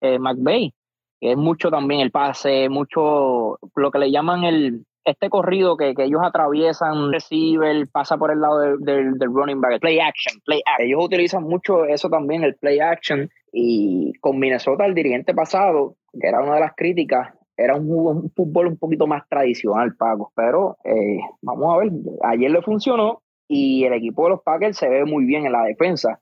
[0.00, 0.72] eh, McVeigh,
[1.20, 5.94] que es mucho también el pase, mucho lo que le llaman el este corrido que,
[5.96, 10.86] ellos atraviesan, receiver, pasa por el lado del, running back, play action, play action.
[10.86, 13.28] Ellos utilizan mucho eso también, el play action.
[13.52, 18.68] Y con Minnesota, el dirigente pasado, que era una de las críticas, era un, fútbol
[18.68, 20.32] un poquito más tradicional, Paco.
[20.34, 21.90] Pero eh, vamos a ver,
[22.24, 25.64] ayer le funcionó y el equipo de los Packers se ve muy bien en la
[25.64, 26.20] defensa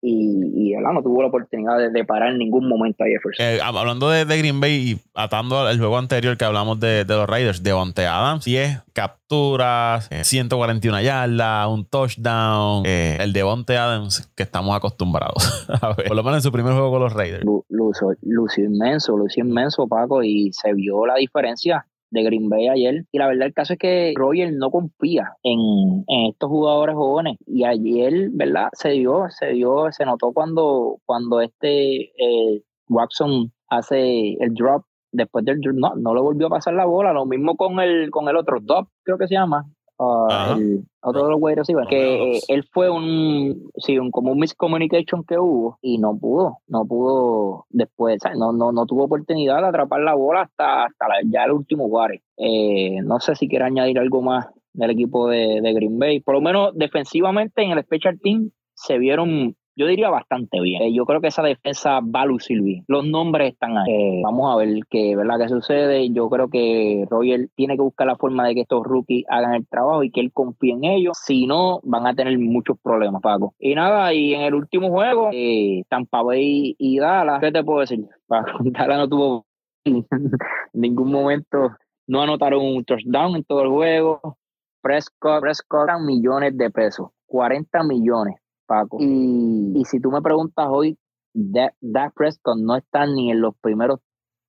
[0.00, 3.44] y, y no tuvo la oportunidad de, parar en ningún momento a Jefferson.
[3.44, 7.62] Eh, hablando de, Green Bay y atando al juego anterior que hablamos de, los Raiders,
[7.62, 14.30] de Bonte Adams, 10 capturas, 141 eh, yardas, un touchdown, eh, el de Bonte Adams
[14.34, 17.44] que estamos acostumbrados a ver, por lo menos en su primer juego con los Raiders.
[17.68, 23.04] Lució inmenso, lució inmenso, Paco, y se vio la diferencia de Green Bay ayer.
[23.12, 27.36] Y la verdad el caso es que Roger no confía en, estos jugadores jóvenes.
[27.46, 28.68] Y ayer, ¿verdad?
[28.72, 34.84] Se dio, se dio, se notó cuando, cuando este eh, Watson hace el drop.
[35.10, 37.12] Después del drop, no, no le volvió a pasar la bola.
[37.12, 39.64] Lo mismo con el, con el otro drop, creo que se llama.
[39.98, 44.30] Uh, el, otro de los wide receivers, que eh, él fue un, sí, un, como
[44.30, 49.60] un miscommunication que hubo y no pudo, no pudo después, no, no, no tuvo oportunidad
[49.60, 52.22] de atrapar la bola hasta, hasta ya el último guare.
[52.36, 56.34] Eh, no sé si quiere añadir algo más del equipo de, de Green Bay, por
[56.34, 60.82] lo menos defensivamente en el special team se vieron yo diría bastante bien.
[60.82, 62.84] Eh, yo creo que esa defensa va a lucir bien.
[62.88, 63.92] Los nombres están ahí.
[63.92, 65.38] Eh, vamos a ver qué, ¿verdad?
[65.38, 66.10] qué sucede.
[66.10, 69.68] Yo creo que Roger tiene que buscar la forma de que estos rookies hagan el
[69.68, 71.16] trabajo y que él confíe en ellos.
[71.24, 73.54] Si no, van a tener muchos problemas, Paco.
[73.60, 77.80] Y nada, y en el último juego, eh, Tampa Bay y Dallas, ¿qué te puedo
[77.80, 78.04] decir?
[78.26, 79.46] Paco, Dallas no tuvo
[79.84, 80.04] en
[80.72, 81.70] ningún momento,
[82.08, 84.38] no anotaron un touchdown en todo el juego.
[84.82, 88.36] Prescott, Prescott, millones de pesos, 40 millones
[88.68, 88.98] Paco.
[89.00, 90.96] Y, si tú me preguntas hoy,
[91.34, 94.00] Dak Prescott no está ni en los primeros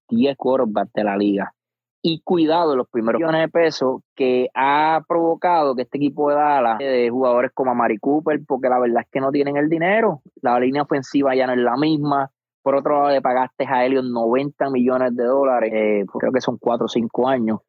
[0.10, 1.54] 10 quarterbacks de la liga.
[2.02, 6.78] Y cuidado, los primeros millones de pesos que ha provocado que este equipo de Dallas,
[6.80, 10.22] de jugadores como Mari Cooper, porque la verdad es que no tienen el dinero.
[10.42, 12.32] La línea ofensiva ya no es la misma.
[12.62, 16.58] Por otro lado, le pagaste a Helios 90 millones de dólares, eh, creo que son
[16.58, 17.60] 4 o 5 años.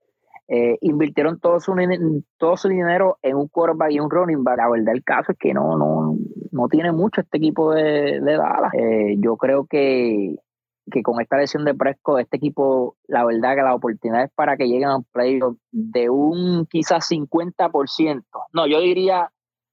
[0.53, 1.73] Eh, invirtieron todo su,
[2.37, 4.57] todo su dinero en un quarterback y un running back.
[4.57, 6.17] La verdad, el caso es que no, no,
[6.51, 8.75] no tiene mucho este equipo de, de Dallas.
[8.75, 10.35] Eh, yo creo que,
[10.91, 14.67] que con esta lesión de Presco, este equipo, la verdad que las oportunidades para que
[14.67, 19.31] lleguen a un playoff de un quizás 50%, no, yo diría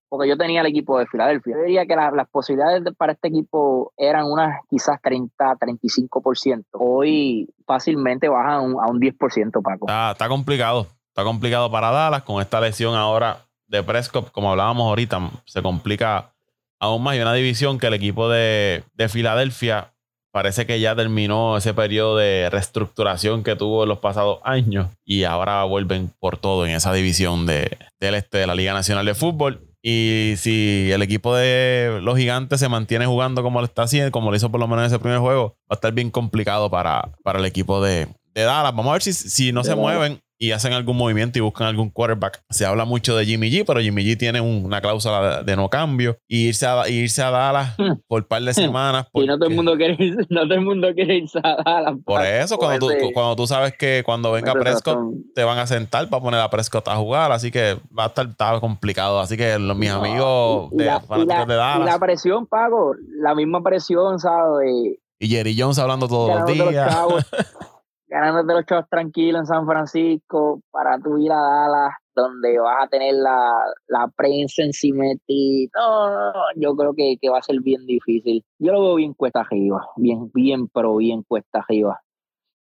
[0.10, 1.56] porque yo tenía el equipo de Filadelfia.
[1.56, 6.64] Yo diría que las posibilidades para este equipo eran unas quizás 30, 35%.
[6.74, 9.88] Hoy fácilmente bajan a un, 10%, Paco.
[9.88, 10.88] Está, complicado.
[11.10, 16.34] Está complicado para Dallas con esta lesión ahora de Prescott, como hablábamos ahorita, se complica
[16.80, 17.16] aún más.
[17.16, 19.94] Y una división que el equipo de, Filadelfia
[20.32, 25.24] parece que ya terminó ese periodo de reestructuración que tuvo en los pasados años y
[25.24, 29.16] ahora vuelven por todo en esa división de, del este de la Liga Nacional de
[29.16, 29.67] Fútbol.
[29.90, 34.32] Y si el equipo de los gigantes se mantiene jugando como lo está haciendo, como
[34.32, 37.14] lo hizo por lo menos en ese primer juego, va a estar bien complicado para,
[37.24, 38.76] para el equipo de, Dallas.
[38.76, 41.90] Vamos a ver si, si no se mueven y hacen algún movimiento y buscan algún
[41.90, 42.44] quarterback.
[42.50, 46.18] Se habla mucho de Jimmy G, pero Jimmy G tiene una cláusula de, no cambio.
[46.28, 47.94] Y irse a, irse a Dallas hmm.
[48.08, 49.08] por un par de semanas.
[49.14, 49.98] Y no todo el mundo quiere
[50.30, 51.96] no todo el mundo quiere irse a Dallas.
[52.06, 55.00] Por eso, cuando tú, cuando tú sabes que cuando venga Prescott,
[55.34, 57.32] te van a sentar para poner a Prescott a jugar.
[57.32, 59.20] Así que va a estar, complicado.
[59.20, 61.82] Así que los, mis amigos de, la, de Dallas.
[61.82, 64.98] Y la presión, Pago, la misma presión, ¿sabes?
[65.20, 66.96] Y Jerry Jones hablando todos los días.
[68.08, 72.88] ganándote los chavos tranquilos en San Francisco para tú ir a Dallas, donde vas a
[72.88, 73.50] tener la,
[73.88, 75.70] la prensa encima de ti.
[75.76, 78.44] No, no, no, yo creo que, que, va a ser bien difícil.
[78.60, 82.02] Yo lo veo bien cuesta arriba, bien, bien, pero bien cuesta arriba.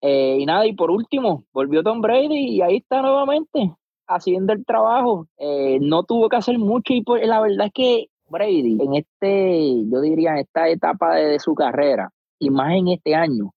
[0.00, 3.74] Eh, y nada, y por último, volvió Tom Brady y ahí está nuevamente
[4.06, 5.26] haciendo el trabajo.
[5.38, 10.00] Eh, no tuvo que hacer mucho y la verdad es que Brady en este, yo
[10.00, 13.53] diría en esta etapa de su carrera y más en este año,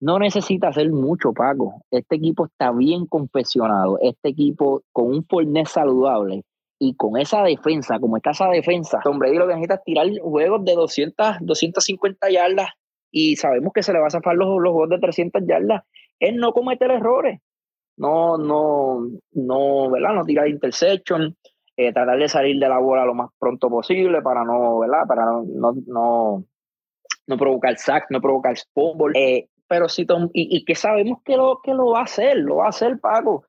[0.00, 1.82] no necesita hacer mucho, Paco.
[1.90, 3.98] Este equipo está bien confeccionado.
[4.00, 6.44] Este equipo con un Fornés saludable
[6.78, 10.64] y con esa defensa, como está esa defensa, hombre, lo que necesita es tirar juegos
[10.64, 12.68] de 200, 250 yardas
[13.10, 15.82] y sabemos que se le va a zafar los, los juegos de 300 yardas.
[16.20, 17.40] Él no cometer errores.
[17.96, 20.14] No, no, no, ¿verdad?
[20.14, 21.36] No tirar interception,
[21.76, 25.04] eh, tratar de salir de la bola lo más pronto posible para no, ¿verdad?
[25.08, 26.44] Para no, no,
[27.26, 29.18] no, provocar sack, no provocar fumble.
[29.18, 32.56] Eh, pero si Tom, y, que sabemos que lo, que lo va a hacer, lo
[32.56, 33.44] va a hacer Paco.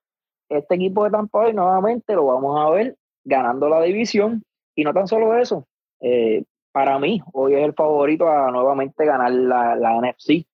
[0.49, 4.43] Este equipo de Tampa Bay nuevamente lo vamos a ver ganando la división
[4.75, 5.67] y no tan solo eso.
[6.01, 10.45] Eh, para mí, hoy es el favorito a nuevamente ganar la, la, NFC,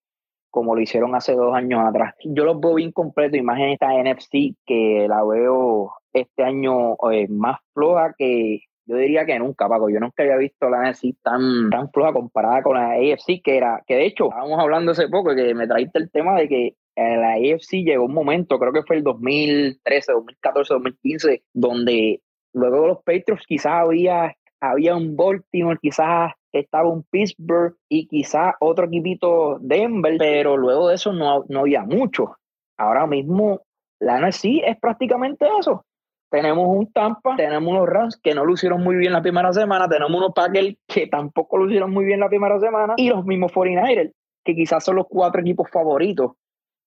[0.50, 2.16] como lo hicieron hace dos años atrás.
[2.24, 7.60] Yo los veo bien completo, imagen esta NFC que la veo este año eh, más
[7.74, 9.90] floja que, yo diría que nunca, Paco.
[9.90, 13.84] Yo nunca había visto la NFC tan, tan floja comparada con la AFC, que era,
[13.88, 17.22] que de hecho, estábamos hablando hace poco, que me traíste el tema de que en
[17.22, 22.22] la AFC llegó un momento, creo que fue el 2013, 2014, 2015, donde
[22.54, 28.54] luego de los Patriots quizás había, había un Baltimore, quizás estaba un Pittsburgh y quizás
[28.60, 32.38] otro equipito Denver, pero luego de eso no, no había mucho.
[32.78, 33.62] Ahora mismo
[34.00, 35.84] la NFC es prácticamente eso
[36.30, 40.12] tenemos un Tampa, tenemos unos Rams que no lucieron muy bien la primera semana, tenemos
[40.12, 44.12] unos Packers que tampoco lucieron muy bien la primera semana y los mismos 49ers,
[44.44, 46.32] que quizás son los cuatro equipos favoritos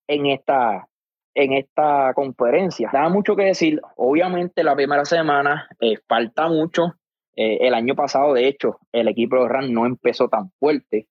[0.09, 0.89] en esta,
[1.35, 2.91] en esta conferencia.
[2.93, 6.95] Da mucho que decir, obviamente la primera semana eh, falta mucho.
[7.37, 11.07] Eh, el año pasado, de hecho, el equipo de los Rams no empezó tan fuerte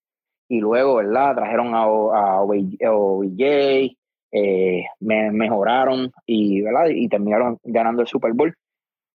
[0.49, 1.35] y luego, ¿verdad?
[1.35, 3.96] Trajeron a, a OBJ,
[4.31, 6.87] eh, me mejoraron y, ¿verdad?
[6.89, 8.53] y terminaron ganando el Super Bowl.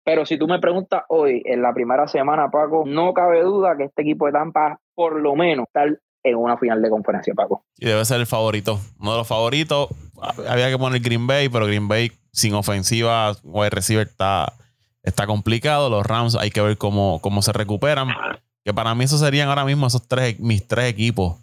[0.04, 3.84] Pero si tú me preguntas hoy, en la primera semana, Paco, no cabe duda que
[3.84, 5.84] este equipo de Tampa, por lo menos, está
[6.24, 7.64] en una final de conferencia, Paco.
[7.76, 8.78] Y debe ser el favorito.
[8.98, 9.88] Uno de los favoritos.
[10.48, 14.54] Había que poner Green Bay, pero Green Bay sin ofensiva el receiver está,
[15.02, 15.90] está complicado.
[15.90, 18.08] Los Rams hay que ver cómo, cómo se recuperan.
[18.64, 21.36] Que para mí esos serían ahora mismo esos tres, mis tres equipos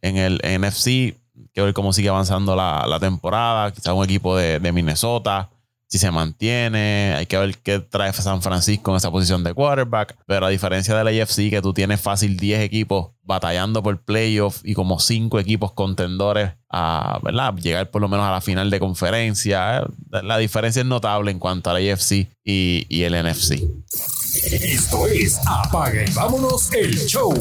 [0.00, 1.16] en el NFC
[1.52, 3.72] que ver cómo sigue avanzando la, temporada.
[3.72, 5.50] Quizás un equipo de, Minnesota,
[5.86, 7.14] si se mantiene.
[7.16, 10.16] Hay que ver qué trae San Francisco en esa posición de quarterback.
[10.26, 14.74] Pero a diferencia del AFC, que tú tienes fácil 10 equipos batallando por playoffs y
[14.74, 17.54] como 5 equipos contendores a ¿verdad?
[17.54, 19.78] llegar por lo menos a la final de conferencia.
[19.78, 19.86] Eh,
[20.22, 23.62] la diferencia es notable en cuanto al AFC y, y el NFC.
[24.34, 27.34] Esto es Apaga y vámonos el show.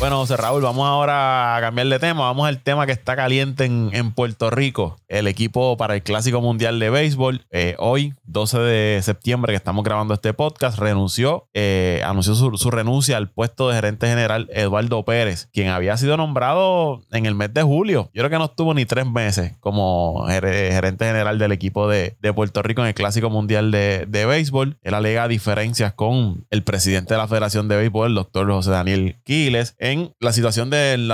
[0.00, 2.22] Bueno, José Raúl, vamos ahora a cambiar de tema.
[2.22, 4.96] Vamos al tema que está caliente en, Puerto Rico.
[5.08, 9.84] El equipo para el Clásico Mundial de Béisbol, eh, hoy, 12 de septiembre, que estamos
[9.84, 15.48] grabando este podcast, renunció, eh, anunció su, renuncia al puesto de gerente general Eduardo Pérez,
[15.52, 18.10] quien había sido nombrado en el mes de julio.
[18.12, 22.62] Yo creo que no estuvo ni tres meses como gerente general del equipo de, Puerto
[22.62, 24.76] Rico en el Clásico Mundial de, Béisbol.
[24.82, 29.16] Él alega diferencias con el presidente de la Federación de Béisbol, el doctor José Daniel
[29.24, 31.08] Quiles en la situación del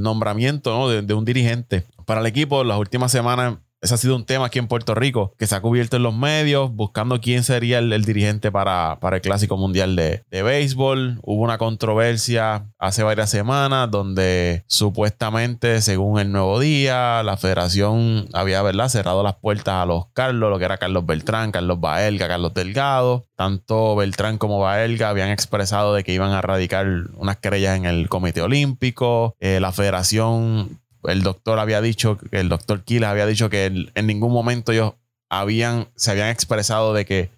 [0.00, 2.64] nombramiento de, de, un dirigente para el equipo.
[2.64, 5.60] Las últimas semanas ese ha sido un tema aquí en Puerto Rico que se ha
[5.60, 10.24] cubierto en los medios, buscando quién sería el, dirigente para, para, el Clásico Mundial de,
[10.30, 11.20] de, Béisbol.
[11.22, 18.62] Hubo una controversia hace varias semanas donde supuestamente, según el Nuevo Día, la federación había
[18.62, 18.88] ¿verdad?
[18.88, 23.24] cerrado las puertas a los Carlos, lo que era Carlos Beltrán, Carlos Baelga, Carlos Delgado.
[23.36, 26.86] Tanto Beltrán como Baelga habían expresado de que iban a radicar
[27.16, 29.36] unas querellas en el Comité Olímpico.
[29.38, 34.32] Eh, la federación el doctor había dicho, el doctor Kila había dicho que en, ningún
[34.32, 34.94] momento ellos
[35.28, 37.30] habían, se habían expresado de que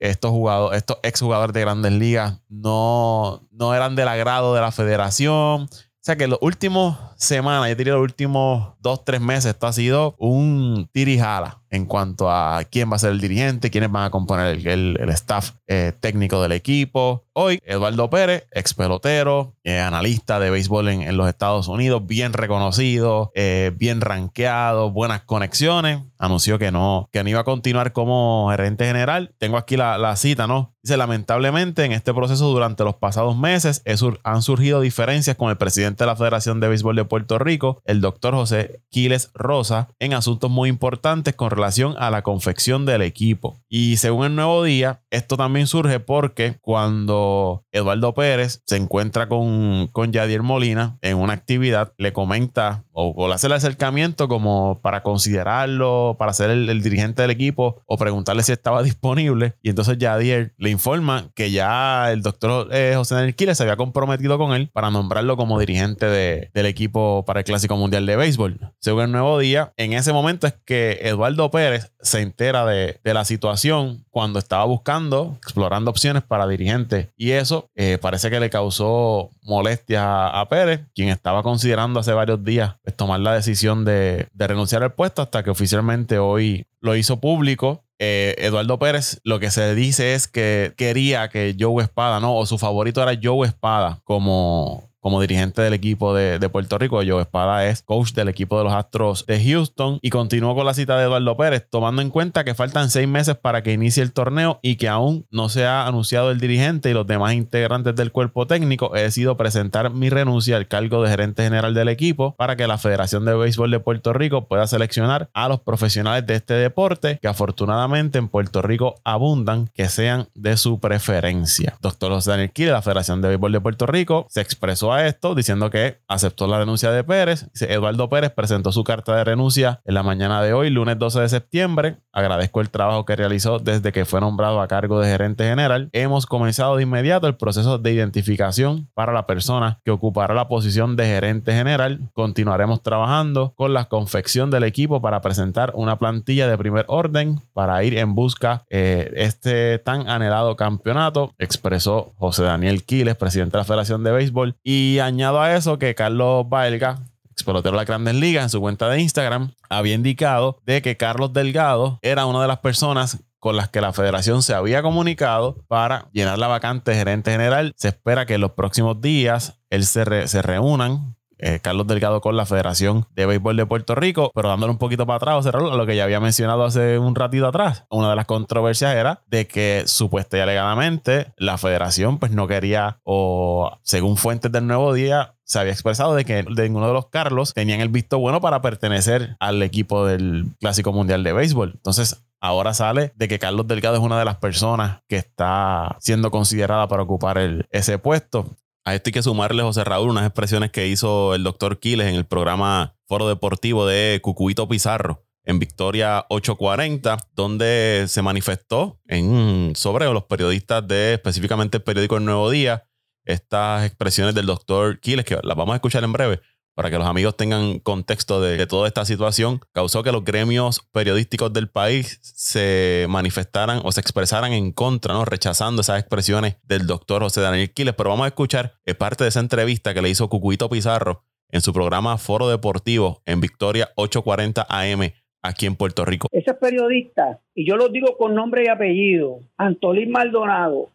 [0.00, 5.62] estos jugadores, estos exjugadores de grandes ligas no, no eran del agrado de la federación.
[5.62, 9.72] O sea que los últimos semanas, yo diría los últimos dos, tres meses, esto ha
[9.72, 14.10] sido un tirijala en cuanto a quién va a ser el dirigente, quiénes van a
[14.10, 17.24] componer el, staff eh, técnico del equipo.
[17.32, 23.32] Hoy, Eduardo Pérez, ex pelotero, eh, analista de béisbol en, los Estados Unidos, bien reconocido,
[23.34, 28.86] eh, bien rankeado, buenas conexiones, anunció que no, que no iba a continuar como gerente
[28.86, 29.34] general.
[29.38, 30.74] Tengo aquí la, la cita, ¿no?
[30.84, 33.82] Dice, lamentablemente en este proceso durante los pasados meses
[34.22, 38.02] han surgido diferencias con el presidente de la Federación de Béisbol de Puerto Rico, el
[38.02, 41.63] doctor José Quiles Rosa, en asuntos muy importantes con relación
[41.98, 43.60] a la confección del equipo.
[43.68, 49.88] Y según el nuevo día, esto también surge porque cuando Eduardo Pérez se encuentra con,
[49.92, 55.02] con Yadier Molina en una actividad, le comenta o, le hace el acercamiento como para
[55.02, 59.54] considerarlo, para ser el, dirigente del equipo o preguntarle si estaba disponible.
[59.62, 63.76] Y entonces Yadier le informa que ya el doctor eh, José Daniel Quiles se había
[63.76, 68.72] comprometido con él para nombrarlo como dirigente del equipo para el Clásico Mundial de Béisbol.
[68.78, 73.24] Según el nuevo día, en ese momento es que Eduardo Pérez se entera de, la
[73.24, 77.10] situación cuando estaba buscando, explorando opciones para dirigente.
[77.16, 82.44] Y eso eh, parece que le causó molestia a Pérez, quien estaba considerando hace varios
[82.44, 86.96] días pues, tomar la decisión de, de renunciar al puesto hasta que oficialmente hoy lo
[86.96, 92.18] hizo público eh, Eduardo Pérez lo que se dice es que quería que Joe Espada,
[92.18, 92.36] ¿no?
[92.36, 97.02] O su favorito era Joe Espada como, como dirigente del equipo de, Puerto Rico.
[97.06, 99.98] Joe Espada es coach del equipo de los Astros de Houston.
[100.00, 103.36] Y continuó con la cita de Eduardo Pérez, tomando en cuenta que faltan seis meses
[103.36, 106.94] para que inicie el torneo y que aún no se ha anunciado el dirigente y
[106.94, 108.96] los demás integrantes del cuerpo técnico.
[108.96, 112.78] He decidido presentar mi renuncia al cargo de gerente general del equipo para que la
[112.78, 117.28] Federación de Béisbol de Puerto Rico pueda seleccionar a los profesionales de este deporte que
[117.28, 121.76] afortunadamente en Puerto Rico abundan, que sean de su preferencia.
[121.82, 125.70] Doctor José Daniel de la Federación de Béisbol de Puerto Rico se expresó esto diciendo
[125.70, 127.48] que aceptó la renuncia de Pérez.
[127.60, 131.28] Eduardo Pérez presentó su carta de renuncia en la mañana de hoy, lunes 12 de
[131.28, 131.96] septiembre.
[132.12, 135.88] Agradezco el trabajo que realizó desde que fue nombrado a cargo de gerente general.
[135.92, 140.96] Hemos comenzado de inmediato el proceso de identificación para la persona que ocupará la posición
[140.96, 142.00] de gerente general.
[142.12, 147.82] Continuaremos trabajando con la confección del equipo para presentar una plantilla de primer orden para
[147.84, 153.64] ir en busca eh, este tan anhelado campeonato, expresó José Daniel Quiles, presidente de la
[153.64, 154.56] Federación de Béisbol.
[154.62, 158.50] Y y añado a eso que Carlos Baelga, ex pelotero de las grandes ligas, en
[158.50, 163.24] su cuenta de Instagram, había indicado de que Carlos Delgado era una de las personas
[163.38, 167.72] con las que la federación se había comunicado para llenar la vacante de gerente general.
[167.76, 172.36] Se espera que en los próximos días él se, se reúnan eh, Carlos Delgado con
[172.36, 175.86] la Federación de Béisbol de Puerto Rico, pero dándole un poquito para atrás, a lo
[175.86, 177.84] que ya había mencionado hace un ratito atrás.
[177.90, 183.00] Una de las controversias era de que supuestamente y alegadamente la federación pues no quería
[183.04, 187.08] o según fuentes del Nuevo Día se había expresado de que de ninguno de los
[187.08, 191.72] Carlos tenían el visto bueno para pertenecer al equipo del Clásico Mundial de Béisbol.
[191.74, 196.30] Entonces, ahora sale de que Carlos Delgado es una de las personas que está siendo
[196.30, 197.38] considerada para ocupar
[197.70, 198.56] ese puesto.
[198.86, 202.16] A esto hay que sumarle, José Raúl, unas expresiones que hizo el doctor Quiles en
[202.16, 210.04] el programa Foro Deportivo de Cucuito Pizarro en Victoria 840, donde se manifestó en, sobre
[210.12, 212.86] los periodistas de específicamente el periódico El Nuevo Día,
[213.24, 216.40] estas expresiones del doctor Quiles, que las vamos a escuchar en breve,
[216.74, 221.52] para que los amigos tengan contexto de, toda esta situación, causó que los gremios periodísticos
[221.52, 225.24] del país se manifestaran o se expresaran en contra, ¿no?
[225.24, 227.94] rechazando esas expresiones del doctor José Daniel Quiles.
[227.94, 231.60] Pero vamos a escuchar eh, parte de esa entrevista que le hizo Cucuito Pizarro en
[231.60, 235.12] su programa Foro Deportivo en Victoria 840 AM
[235.44, 236.26] aquí en Puerto Rico.
[236.32, 240.88] Esos periodistas, y yo los digo con nombre y apellido, Antolín Maldonado,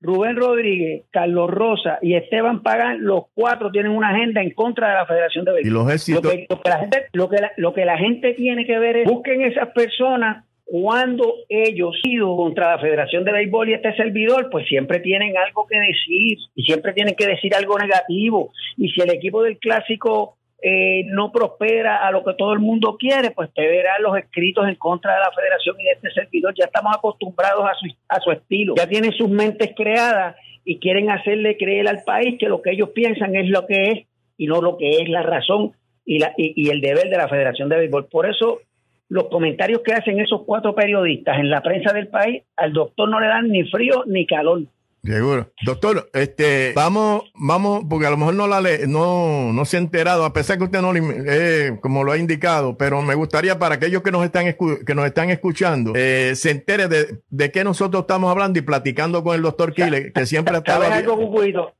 [0.00, 4.94] Rubén Rodríguez, Carlos Rosa y Esteban Pagán, los cuatro tienen una agenda en contra de
[4.94, 5.70] la Federación de Béisbol.
[5.70, 6.24] Y los éxitos.
[6.24, 9.42] Lo que, la gente, lo, que lo que la gente tiene que ver es busquen
[9.42, 14.98] esas personas cuando ellos ido contra la Federación de Béisbol y este servidor, pues siempre
[14.98, 18.50] tienen algo que decir y siempre tienen que decir algo negativo.
[18.76, 22.96] Y si el equipo del clásico eh, no prospera a lo que todo el mundo
[22.98, 26.54] quiere, pues te verán los escritos en contra de la federación y de este servidor.
[26.56, 31.10] Ya estamos acostumbrados a su, a su estilo, ya tienen sus mentes creadas y quieren
[31.10, 34.60] hacerle creer al país que lo que ellos piensan es lo que es y no
[34.60, 35.72] lo que es la razón
[36.04, 38.06] y, la, y, el deber de la Federación de Béisbol.
[38.06, 38.60] Por eso
[39.08, 43.20] los comentarios que hacen esos cuatro periodistas en la prensa del país, al doctor no
[43.20, 44.62] le dan ni frío ni calor.
[45.06, 45.50] Seguro.
[45.64, 49.80] Doctor, este, vamos, vamos, porque a lo mejor no la le, no, no se ha
[49.80, 53.76] enterado, a pesar que usted no eh, como lo ha indicado, pero me gustaría para
[53.76, 54.46] aquellos que nos están,
[54.86, 59.22] que nos están escuchando, eh, se entere de, de qué nosotros estamos hablando y platicando
[59.22, 60.82] con el doctor Kile, que siempre ha estado.
[60.82, 61.72] ¿Sabes algo, Cucuito?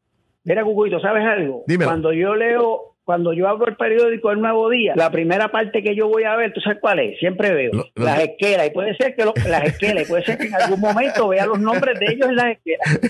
[0.45, 1.65] Mira, Cucuito, ¿sabes algo?
[1.67, 1.85] Dime.
[1.85, 5.95] Cuando yo leo cuando yo abro el periódico El Nuevo Día, la primera parte que
[5.95, 7.19] yo voy a ver, ¿tú sabes cuál es?
[7.21, 8.67] Siempre veo No, no las esquelas.
[8.67, 11.47] Y puede ser que lo- las esquelas, y puede ser que en algún momento vea
[11.47, 13.01] los nombres de ellos en las esquelas.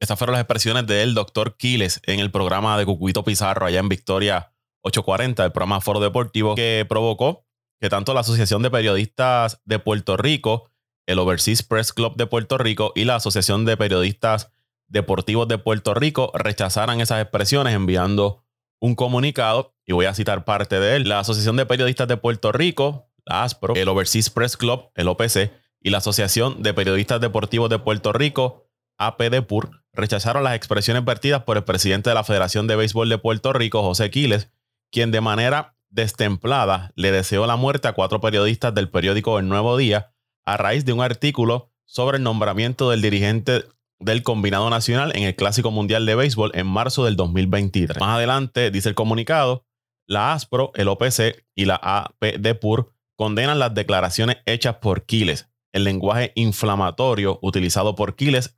[0.00, 3.88] Estas fueron las expresiones del doctor Quiles en el programa de Cucuito Pizarro allá en
[3.88, 4.52] Victoria
[4.82, 7.44] 840, el programa Foro Deportivo, que provocó
[7.80, 10.70] que tanto la Asociación de Periodistas de Puerto Rico,
[11.06, 14.50] el Overseas Press Club de Puerto Rico y la Asociación de Periodistas
[14.88, 18.44] Deportivos de Puerto Rico rechazaran esas expresiones enviando
[18.80, 21.08] un comunicado, y voy a citar parte de él.
[21.08, 25.50] La Asociación de Periodistas de Puerto Rico, la ASPRO, el Overseas Press Club, el OPC,
[25.80, 28.68] y la Asociación de Periodistas Deportivos de Puerto Rico,
[28.98, 33.52] APDPUR, rechazaron las expresiones vertidas por el presidente de la Federación de Béisbol de Puerto
[33.52, 34.50] Rico, José Quiles,
[34.90, 39.76] quien de manera destemplada le deseó la muerte a cuatro periodistas del periódico El Nuevo
[39.76, 40.12] Día
[40.44, 43.64] a raíz de un artículo sobre el nombramiento del dirigente
[44.00, 47.98] del Combinado Nacional en el Clásico Mundial de Béisbol en marzo del 2023.
[48.00, 49.64] Más adelante, dice el comunicado,
[50.06, 56.32] la ASPRO, el OPC y la APDPUR condenan las declaraciones hechas por Quiles, el lenguaje
[56.34, 58.54] inflamatorio utilizado por Quiles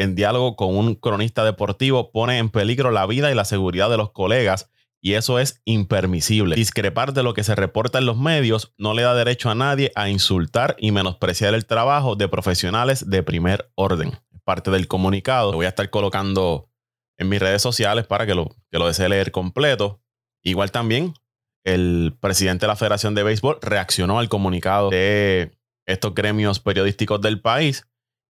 [0.00, 3.98] en diálogo con un cronista deportivo pone en peligro la vida y la seguridad de
[3.98, 4.70] los colegas
[5.02, 6.56] y eso es impermisible.
[6.56, 9.92] Discrepar de lo que se reporta en los medios no le da derecho a nadie
[9.94, 14.12] a insultar y menospreciar el trabajo de profesionales de primer orden.
[14.44, 16.70] Parte del comunicado lo voy a estar colocando
[17.18, 20.00] en mis redes sociales para que lo, que lo desee leer completo.
[20.42, 21.14] Igual también
[21.64, 25.52] el presidente de la Federación de Béisbol reaccionó al comunicado de
[25.86, 27.86] estos gremios periodísticos del país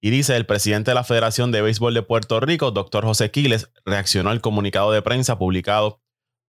[0.03, 3.71] y dice el presidente de la Federación de Béisbol de Puerto Rico, doctor José Quiles,
[3.87, 6.03] reaccionó al comunicado de prensa publicado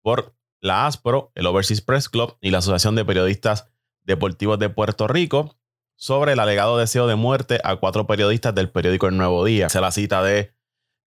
[0.03, 3.69] por la ASPRO, el Overseas Press Club y la Asociación de Periodistas
[4.03, 5.57] Deportivos de Puerto Rico
[6.01, 9.69] sobre el alegado deseo de muerte a cuatro periodistas del periódico El Nuevo Día.
[9.69, 10.55] Se la cita de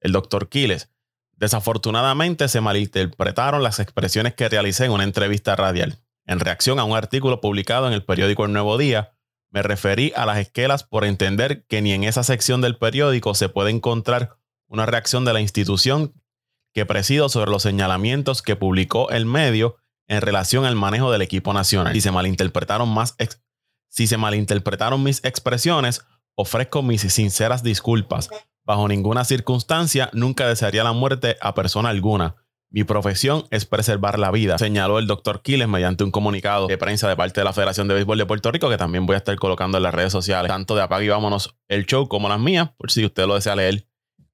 [0.01, 0.91] el doctor Quiles.
[1.31, 5.97] Desafortunadamente se malinterpretaron las expresiones que realicé en una entrevista radial.
[6.27, 9.15] En reacción a un artículo publicado en el periódico El Nuevo Día,
[9.49, 13.49] me referí a las esquelas por entender que ni en esa sección del periódico se
[13.49, 14.37] puede encontrar
[14.67, 16.13] una reacción de la institución
[16.71, 19.77] que presido sobre los señalamientos que publicó el medio
[20.07, 21.93] en relación al manejo del equipo nacional.
[21.93, 23.15] Si se malinterpretaron más
[23.93, 28.27] si se malinterpretaron mis expresiones, ofrezco mis sinceras disculpas.
[28.65, 32.35] Bajo ninguna circunstancia nunca desearía la muerte a persona alguna.
[32.71, 37.07] Mi profesión es preservar la vida, señaló el doctor Quiles mediante un comunicado de prensa
[37.07, 39.35] de parte de la Federación de Béisbol de Puerto Rico, que también voy a estar
[39.35, 42.71] colocando en las redes sociales, tanto de Apague y Vámonos el show como las mías,
[42.75, 43.87] por si usted lo desea leer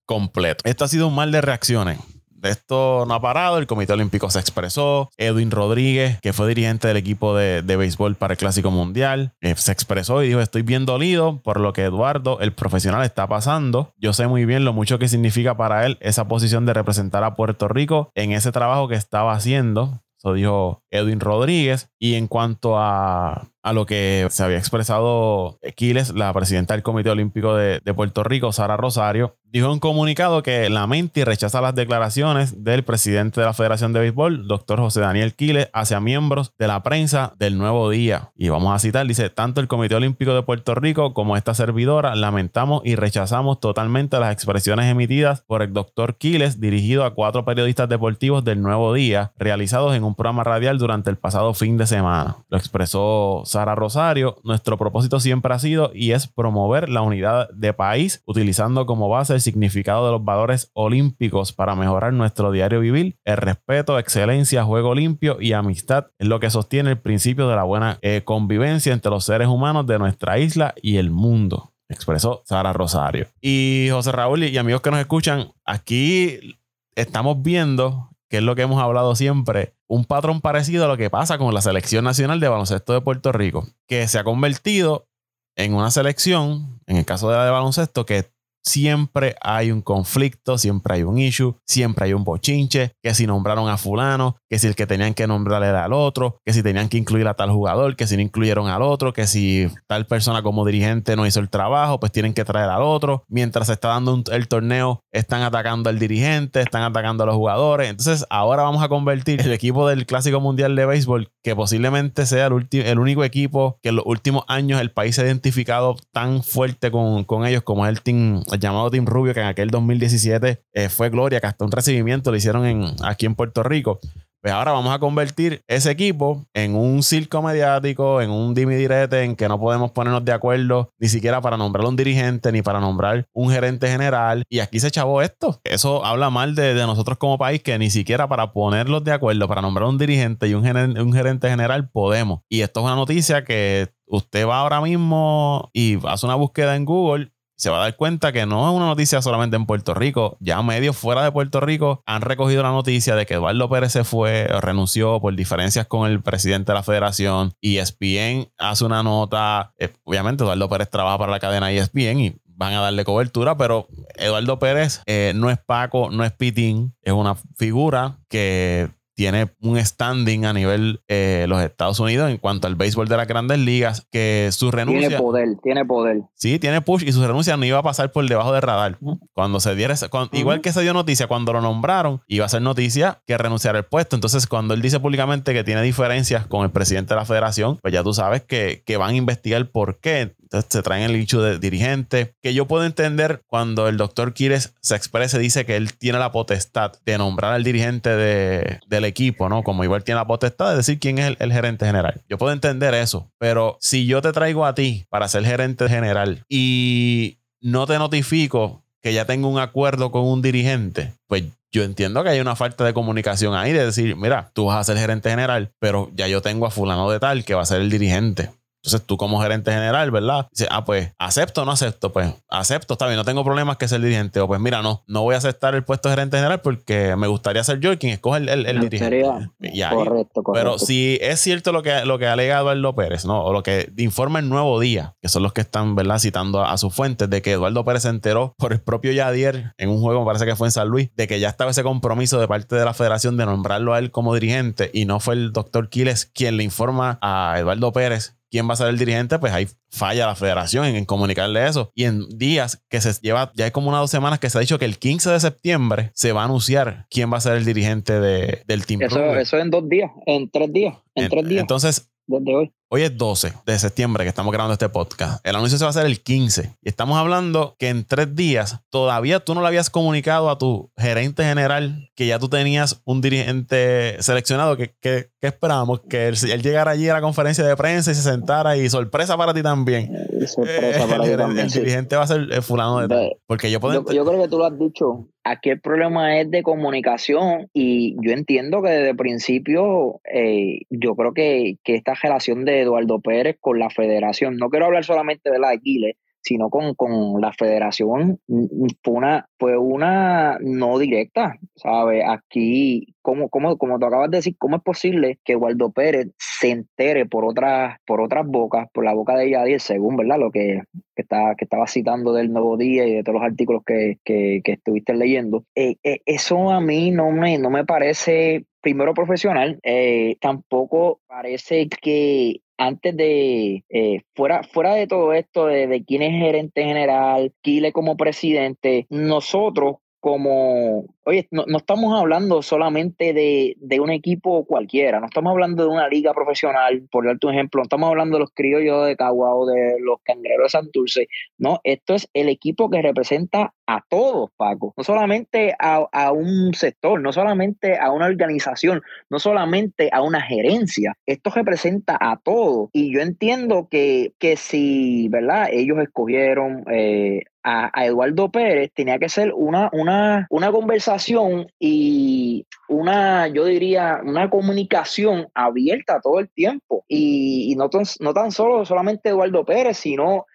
[0.05, 0.63] completo.
[0.63, 1.99] Esto ha sido un mal de reacciones.
[2.41, 6.87] De esto no ha parado, el Comité Olímpico se expresó, Edwin Rodríguez, que fue dirigente
[6.87, 10.61] del equipo de, de béisbol para el Clásico Mundial, eh, se expresó y dijo, estoy
[10.61, 13.93] bien dolido por lo que Eduardo, el profesional, está pasando.
[13.97, 17.35] Yo sé muy bien lo mucho que significa para él esa posición de representar a
[17.35, 20.01] Puerto Rico en ese trabajo que estaba haciendo.
[20.17, 21.89] Eso dijo Edwin Rodríguez.
[21.97, 27.09] Y en cuanto a, a lo que se había expresado Quiles, la presidenta del Comité
[27.09, 31.75] Olímpico de, Puerto Rico, Sara Rosario, dijo en un comunicado que lamenta y rechaza las
[31.75, 36.67] declaraciones del presidente de la Federación de Béisbol, doctor José Daniel Quiles, hacia miembros de
[36.67, 38.31] la prensa del Nuevo Día.
[38.35, 42.15] Y vamos a citar, dice, tanto el Comité Olímpico de Puerto Rico como esta servidora
[42.15, 47.89] lamentamos y rechazamos totalmente las expresiones emitidas por el doctor Quiles dirigido a cuatro periodistas
[47.89, 52.37] deportivos del Nuevo Día, realizados en un programa radial durante el pasado fin de semana.
[52.49, 54.37] Lo expresó Sara Rosario.
[54.43, 59.33] Nuestro propósito siempre ha sido y es promover la unidad de país, utilizando como base
[59.33, 63.17] el significado de los valores olímpicos para mejorar nuestro diario vivir.
[63.25, 67.63] El respeto, excelencia, juego limpio y amistad es lo que sostiene el principio de la
[67.63, 71.73] buena eh, convivencia entre los seres humanos de nuestra isla y el mundo.
[71.89, 73.27] Expresó Sara Rosario.
[73.41, 76.57] Y José Raúl y amigos que nos escuchan, aquí
[76.95, 81.09] estamos viendo que es lo que hemos hablado siempre, un patrón parecido a lo que
[81.09, 85.07] pasa con la selección nacional de baloncesto de Puerto Rico, que se ha convertido
[85.55, 88.31] en una selección, en el caso de la de baloncesto, que
[88.63, 93.69] siempre hay un conflicto, siempre hay un issue, siempre hay un bochinche, que si nombraron
[93.69, 96.89] a fulano, que si el que tenían que nombrar era al otro, que si tenían
[96.89, 100.41] que incluir a tal jugador, que si no incluyeron al otro, que si tal persona
[100.41, 103.23] como dirigente no hizo el trabajo, pues tienen que traer al otro.
[103.27, 107.89] Mientras se está dando el torneo, están atacando al dirigente, están atacando a los jugadores.
[107.89, 112.47] Entonces ahora vamos a convertir el equipo del Clásico Mundial de Béisbol, que posiblemente sea
[112.47, 116.43] el, el único equipo que en los últimos años el país se ha identificado tan
[116.43, 120.63] fuerte con, con ellos como es el team, llamado Team Rubio, que en aquel 2017
[120.73, 123.99] eh, fue gloria, que hasta un recibimiento lo hicieron en, aquí en Puerto Rico.
[124.41, 129.35] Pues ahora vamos a convertir ese equipo en un circo mediático, en un dimidirete en
[129.35, 133.27] que no podemos ponernos de acuerdo ni siquiera para nombrar un dirigente ni para nombrar
[133.33, 134.45] un gerente general.
[134.47, 135.59] Y aquí se chavó esto.
[135.65, 139.61] Eso habla mal de, nosotros como país que ni siquiera para ponerlos de acuerdo, para
[139.61, 142.39] nombrar un dirigente y un, un gerente general podemos.
[142.47, 146.85] Y esto es una noticia que usted va ahora mismo y hace una búsqueda en
[146.85, 150.37] Google se va a dar cuenta que no es una noticia solamente en Puerto Rico.
[150.39, 154.05] Ya medios fuera de Puerto Rico han recogido la noticia de que Eduardo Pérez se
[154.05, 157.53] fue, renunció por diferencias con el presidente de la federación.
[157.59, 159.73] Y ESPN hace una nota.
[159.77, 163.87] Eh, obviamente, Eduardo Pérez trabaja para la cadena ESPN y van a darle cobertura, pero
[164.15, 168.89] Eduardo Pérez eh, no es Paco, no es Pitín, es una figura que
[169.19, 173.17] tiene un standing a nivel de eh, los Estados Unidos en cuanto al béisbol de
[173.17, 175.09] las grandes ligas, que su renuncia...
[175.09, 176.21] Tiene poder, tiene poder.
[176.35, 178.97] Sí, tiene push y su renuncia no iba a pasar por debajo del radar.
[179.33, 179.95] Cuando se diera...
[180.31, 183.83] Igual que se dio noticia cuando lo nombraron, iba a ser noticia que renunciara el
[183.83, 184.15] puesto.
[184.15, 187.93] Entonces, cuando él dice públicamente que tiene diferencias con el presidente de la federación, pues
[187.93, 190.33] ya tú sabes que, que van a investigar por qué.
[190.51, 194.73] Entonces se traen el dicho de dirigente, que yo puedo entender cuando el doctor Quires
[194.81, 199.49] se exprese, dice que él tiene la potestad de nombrar al dirigente de, del equipo,
[199.49, 199.63] ¿no?
[199.63, 202.21] Como igual tiene la potestad de decir quién es el, gerente general.
[202.29, 206.43] Yo puedo entender eso, pero si yo te traigo a ti para ser gerente general
[206.47, 212.23] y no te notifico que ya tengo un acuerdo con un dirigente, pues yo entiendo
[212.23, 215.29] que hay una falta de comunicación ahí de decir, mira, tú vas a ser gerente
[215.29, 218.49] general, pero ya yo tengo a fulano de tal que va a ser el dirigente.
[218.83, 220.47] Entonces tú como gerente general, ¿verdad?
[220.51, 222.11] Dices, ah, pues, ¿acepto o no acepto?
[222.13, 224.39] Pues, acepto, está bien, no tengo problemas que ser dirigente.
[224.39, 227.27] O pues, mira, no, no voy a aceptar el puesto de gerente general porque me
[227.27, 229.23] gustaría ser yo quien escoge el, el, dirigente.
[229.23, 230.53] correcto, correcto.
[230.53, 233.43] Pero si es cierto lo que, lo que alega Eduardo Pérez, ¿no?
[233.43, 236.19] O lo que informa el Nuevo Día, que son los que están, ¿verdad?
[236.19, 239.89] Citando a, sus fuentes, de que Eduardo Pérez se enteró por el propio Yadier en
[239.89, 242.39] un juego, me parece que fue en San Luis, de que ya estaba ese compromiso
[242.39, 245.51] de parte de la federación de nombrarlo a él como dirigente y no fue el
[245.51, 249.53] doctor Quiles quien le informa a Eduardo Pérez quién va a ser el dirigente, pues
[249.53, 251.91] ahí falla la federación en, comunicarle eso.
[251.95, 254.61] Y en días que se lleva, ya hay como unas dos semanas que se ha
[254.61, 257.65] dicho que el 15 de septiembre se va a anunciar quién va a ser el
[257.65, 261.61] dirigente de, del Team Eso, eso en dos días, en tres días, en tres días.
[261.61, 262.73] Entonces, desde hoy.
[262.91, 265.45] Hoy es 12 de septiembre que estamos grabando este podcast.
[265.45, 266.77] El anuncio se va a hacer el 15.
[266.81, 270.89] Y estamos hablando que en tres días todavía tú no le habías comunicado a tu
[270.97, 274.75] gerente general que ya tú tenías un dirigente seleccionado.
[274.75, 276.01] que, que, esperábamos?
[276.09, 279.53] Que él, llegara allí a la conferencia de prensa y se sentara y sorpresa para
[279.53, 280.11] ti también.
[280.47, 281.67] Sorpresa para ti también.
[281.67, 283.37] El, dirigente va a ser el fulano de tal.
[283.45, 284.03] Porque yo puedo...
[284.11, 288.31] yo creo que tú lo has dicho aquí el problema es de comunicación y yo
[288.31, 293.57] entiendo que desde el principio eh, yo creo que, que, esta relación de Eduardo Pérez
[293.59, 297.51] con la federación, no quiero hablar solamente de la de Aquiles, sino con, con la
[297.53, 302.23] federación mm, fue una, fue una no directa, ¿sabes?
[302.27, 306.71] Aquí, como, como, como tú acabas de decir, ¿cómo es posible que Waldo Pérez se
[306.71, 310.39] entere por otras, por otras bocas, por la boca de Yadier, según, ¿verdad?
[310.39, 310.83] Lo que,
[311.15, 314.61] que, está, que estaba citando del Nuevo Día y de todos los artículos que, que,
[314.63, 315.65] que estuviste leyendo.
[315.75, 321.87] Eh, eh, eso a mí no me, no me parece primero profesional, eh, tampoco parece
[321.89, 327.91] que antes de, eh, fuera, fuera de todo esto de, quién es gerente general, Kile
[327.91, 335.27] como presidente, nosotros como, oye, no, estamos hablando solamente de, de, un equipo cualquiera, no
[335.27, 338.51] estamos hablando de una liga profesional, por darte un ejemplo, no estamos hablando de los
[338.53, 343.01] criollos de Cagua o de los cangreros de Santurce, no, esto es el equipo que
[343.01, 349.01] representa a todos, Paco, no solamente a, a un sector, no solamente a una organización,
[349.29, 352.89] no solamente a una gerencia, esto representa a todos.
[352.93, 355.69] Y yo entiendo que, que si, ¿verdad?
[355.71, 363.47] Ellos escogieron eh, a, Eduardo Pérez tenía que ser una, una, una conversación y una,
[363.47, 367.05] yo diría, una comunicación abierta todo el tiempo.
[367.07, 370.45] Y, no, tan, no tan solo solamente Eduardo Pérez, sino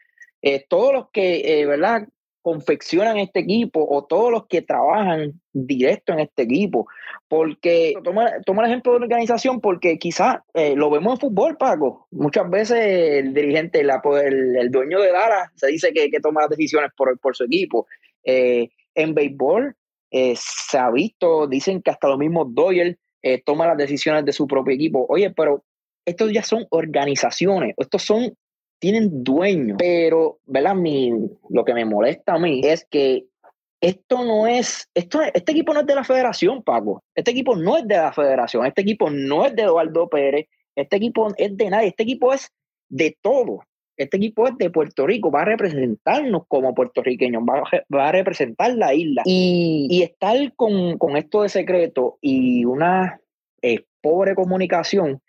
[0.43, 2.09] eh, todos los que, eh, ¿verdad?
[2.45, 6.87] Confeccionan este equipo o todos los que trabajan directo en este equipo.
[7.27, 11.57] Porque, toma, toma el ejemplo de una organización porque quizás eh, lo vemos en fútbol,
[11.57, 12.07] Paco.
[12.11, 16.51] Muchas veces el dirigente, el, el dueño de Lara, se dice que, que toma las
[16.51, 17.87] decisiones por, por su equipo.
[18.25, 19.75] Eh, en béisbol
[20.11, 22.99] eh, se ha visto, dicen que hasta los mismos Doyle
[23.47, 25.07] toman las decisiones de su propio equipo.
[25.09, 25.65] Oye, pero
[26.05, 28.37] estos ya son organizaciones, estos son
[28.79, 30.75] tienen dueños, pero, ¿verdad?
[30.75, 31.13] Mi,
[31.49, 33.27] lo que me molesta a mí es que
[33.81, 37.03] esto no es, esto, este equipo no es de la federación, Paco.
[37.15, 40.97] Este equipo no es de la federación, este equipo no es de Eduardo Pérez, este
[40.97, 42.51] equipo es de nadie, este equipo es
[42.89, 43.61] de todo.
[43.97, 48.93] Este equipo es de Puerto Rico, va a representarnos como puertorriqueños, va, a representar la
[48.93, 49.23] isla.
[49.25, 53.21] Y, y estar con, con, esto de secreto y una
[53.63, 55.23] eh, pobre comunicación,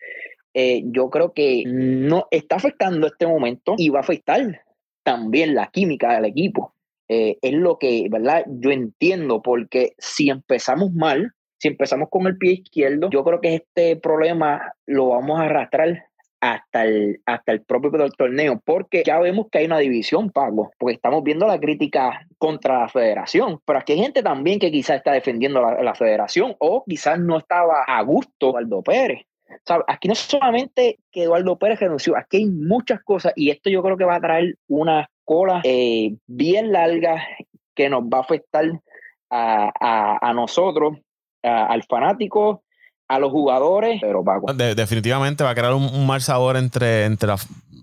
[0.58, 4.62] eh, yo creo que no está afectando este momento y va a afectar
[5.04, 6.74] también la química del equipo.
[7.10, 8.46] Eh, es lo que, ¿verdad?
[8.48, 13.56] Yo entiendo, porque si empezamos mal, si empezamos con el pie izquierdo, yo creo que
[13.56, 16.06] este problema lo vamos a arrastrar
[16.40, 20.96] hasta el, hasta el propio torneo, porque ya vemos que hay una división, Pago, porque
[20.96, 25.12] estamos viendo la crítica contra la federación, pero aquí hay gente también que quizás está
[25.12, 29.26] defendiendo la, la federación o quizás no estaba a gusto Eduardo Pérez.
[29.88, 33.98] Aquí no solamente que Eduardo Pérez renunció, aquí hay muchas cosas y esto yo creo
[33.98, 37.26] que va a traer una cola eh, bien larga
[37.74, 38.66] que nos va a afectar
[39.30, 40.98] a, a, a nosotros,
[41.42, 42.64] al fanático
[43.08, 44.54] a los jugadores, pero Paco.
[44.54, 47.34] definitivamente va a crear un, mal sabor entre, entre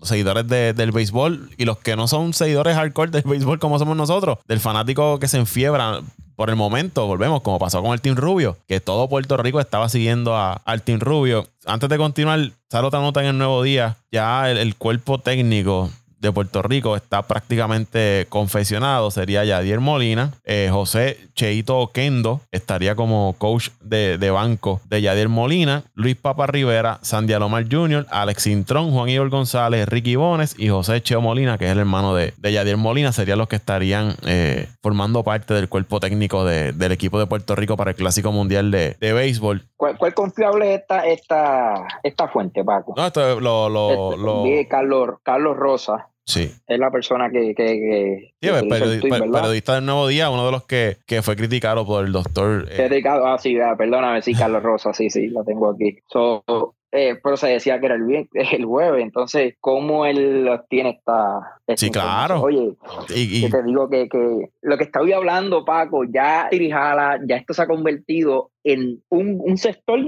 [0.02, 4.38] seguidores del béisbol y los que no son seguidores hardcore del béisbol como somos nosotros,
[4.46, 6.00] del fanático que se enfiebra.
[6.34, 9.88] Por el momento, volvemos, como pasó con el Team Rubio, que todo Puerto Rico estaba
[9.90, 11.46] siguiendo al Team Rubio.
[11.66, 13.96] Antes de continuar, sale otra nota en el nuevo día.
[14.10, 15.90] Ya el cuerpo técnico
[16.22, 19.10] de Puerto Rico está prácticamente confeccionado.
[19.10, 25.82] Sería Yadier Molina, eh, José Cheito Oquendo estaría como coach de, banco de Yadier Molina,
[25.94, 31.02] Luis Papa Rivera, Sandy Alomar Jr., Alex Intrón, Juan Igor González, Ricky Bones y José
[31.02, 34.68] Cheo Molina, que es el hermano de, de Yadier Molina, serían los que estarían eh,
[34.80, 38.96] formando parte del cuerpo técnico del equipo de Puerto Rico para el Clásico Mundial de,
[39.00, 39.66] Béisbol.
[39.76, 42.94] ¿Cuál, confiable es esta, esta, esta fuente, Paco?
[42.96, 44.44] No, esto es lo, lo, lo...
[44.68, 46.11] Carlos, Carlos Rosa.
[46.24, 46.50] Sí.
[46.66, 47.54] Es la persona que.
[47.54, 52.12] que, sí, periodista del Nuevo Día, uno de los que, que fue criticado por el
[52.12, 52.68] doctor.
[52.70, 52.86] Eh.
[52.86, 55.98] Criticado, ah, sí, perdóname, sí, Carlos Rosa, sí, sí, lo tengo aquí.
[56.06, 56.44] So,
[56.92, 61.58] eh, pero se decía que era el, el jueves, entonces, ¿cómo él tiene esta.
[61.76, 62.42] sí, claro.
[62.42, 62.76] Oye,
[63.14, 67.62] y, te digo que, que, lo que estaba hablando, Paco, ya Tirijala, ya esto se
[67.62, 69.98] ha convertido en un, un sector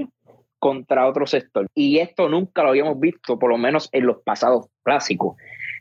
[0.59, 1.67] contra otro sector.
[1.75, 5.35] Y esto nunca lo habíamos visto, por lo menos en los pasados clásicos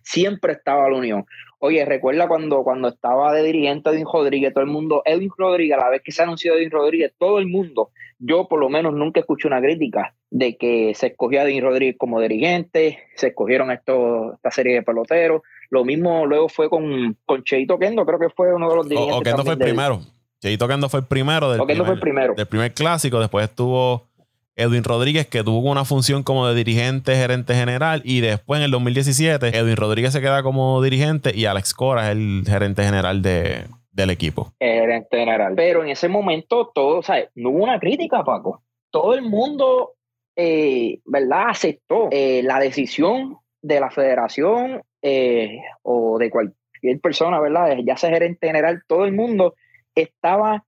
[0.05, 1.27] siempre estaba la unión.
[1.59, 5.81] Oye, recuerda cuando, cuando estaba de dirigente Edwin Rodríguez, todo el mundo, Edwin Rodríguez, a
[5.81, 9.21] la vez que se anunció Edwin Rodríguez, todo el mundo, yo por lo menos nunca
[9.21, 14.35] escuché una crítica de que se escogió a Edwin Rodríguez como dirigente, se escogieron esto,
[14.35, 15.43] esta serie de peloteros.
[15.71, 19.21] Lo mismo luego fue con, con Cheito Kendo, creo que fue uno de los dirigentes.
[19.21, 20.01] O, Kendo fue el primero.
[20.41, 22.35] Cheito Kendo fue el primero del, primer, fue el primero.
[22.35, 24.07] del primer clásico, después estuvo
[24.57, 28.71] Edwin Rodríguez, que tuvo una función como de dirigente, gerente general, y después en el
[28.71, 33.65] 2017, Edwin Rodríguez se queda como dirigente y Alex Cora es el gerente general de,
[33.91, 34.53] del equipo.
[34.61, 35.55] Gerente general.
[35.57, 38.63] Pero en ese momento, todo, o sea, no hubo una crítica, Paco.
[38.91, 39.95] Todo el mundo,
[40.37, 47.77] eh, ¿verdad?, aceptó eh, la decisión de la federación eh, o de cualquier persona, ¿verdad?,
[47.85, 49.55] ya sea gerente general, todo el mundo
[49.95, 50.65] estaba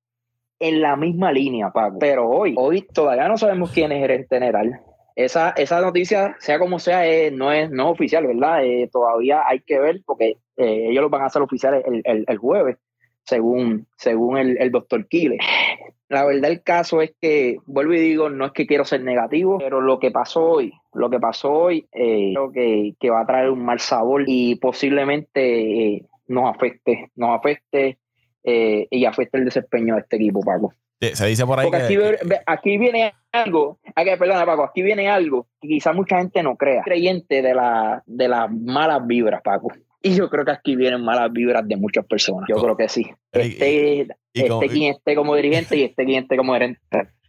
[0.58, 1.98] en la misma línea, Paco.
[1.98, 4.80] Pero hoy, hoy todavía no sabemos quién es el general.
[5.14, 7.02] Esa, esa noticia, sea como sea,
[7.32, 8.64] no es no oficial, ¿verdad?
[8.64, 12.76] Eh, todavía hay que ver porque eh, ellos lo van a hacer oficial el, jueves,
[13.24, 15.38] según, según el, doctor Kile.
[16.08, 19.58] La verdad el caso es que, vuelvo y digo, no es que quiero ser negativo,
[19.58, 23.26] pero lo que pasó hoy, lo que pasó hoy, eh, creo que, que, va a
[23.26, 27.98] traer un mal sabor y posiblemente nos afecte, nos afecte
[28.46, 30.72] eh, y afecta el desempeño de este equipo, Paco.
[31.00, 32.40] Se dice por ahí Porque que...
[32.46, 36.82] aquí, viene algo, que, perdona, Paco, aquí viene algo que quizás mucha gente no crea.
[36.84, 39.72] Creyente de, la, de las malas vibras, Paco.
[40.00, 42.48] Y yo creo que aquí vienen malas vibras de muchas personas.
[42.48, 43.04] Yo creo que sí.
[43.32, 46.80] Este, este quien esté como dirigente y este quien esté como gerente.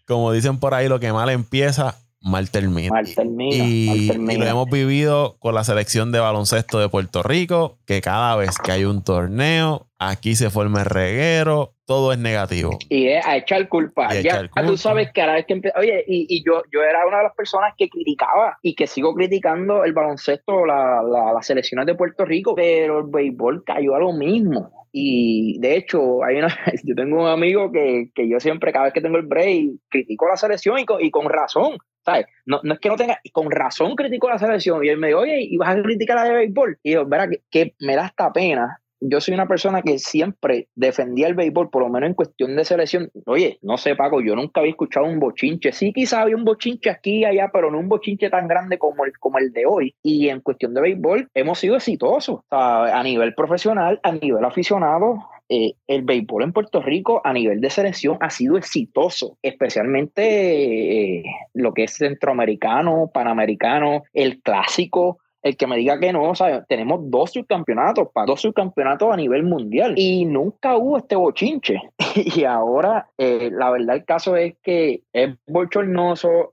[0.06, 2.90] Como dicen por ahí, lo que mal empieza, mal termina.
[2.90, 4.08] Mal termina, y,
[4.38, 8.72] lo hemos vivido con la selección de baloncesto de Puerto Rico, que cada vez que
[8.72, 12.78] hay un torneo, aquí se forma el reguero, todo es negativo.
[12.90, 14.14] Y es a echar culpa.
[14.22, 17.36] ya, tú sabes que cada vez que oye, y, yo, yo era una de las
[17.36, 22.26] personas que criticaba y que sigo criticando el baloncesto, la, la, las selecciones de Puerto
[22.26, 24.72] Rico, pero el béisbol cayó a lo mismo.
[24.92, 26.48] Y de hecho, hay una,
[26.84, 30.28] yo tengo un amigo que, que yo siempre, cada vez que tengo el break, critico
[30.28, 31.78] la selección y con, y con razón.
[32.08, 32.26] ¿Sabes?
[32.46, 34.84] No, no es que no tenga, con razón critico la selección.
[34.84, 36.80] Y él me dijo, oye, ¿y vas a criticar la de béisbol?
[36.82, 40.70] Y yo, verá, que, que me da esta pena yo soy una persona que siempre
[40.74, 43.12] defendía el béisbol, por lo menos en cuestión de selección.
[43.28, 45.72] Oye, no sé, Paco, yo nunca había escuchado un bochinche.
[45.72, 49.06] Sí, quizá había un bochinche aquí y allá, pero no un bochinche tan grande como
[49.06, 49.96] el, como el de hoy.
[50.02, 52.40] Y en cuestión de béisbol, hemos sido exitosos.
[52.50, 57.70] a nivel profesional, a nivel aficionado, eh, el béisbol en Puerto Rico a nivel de
[57.70, 61.24] selección ha sido exitoso, especialmente eh,
[61.54, 66.66] lo que es centroamericano, panamericano, el clásico el que me diga que no, o sea,
[66.66, 71.80] tenemos dos subcampeonatos, para dos subcampeonatos a nivel mundial y nunca hubo este bochinche.
[72.16, 76.52] y ahora, eh, la verdad, el caso es que es bochornoso.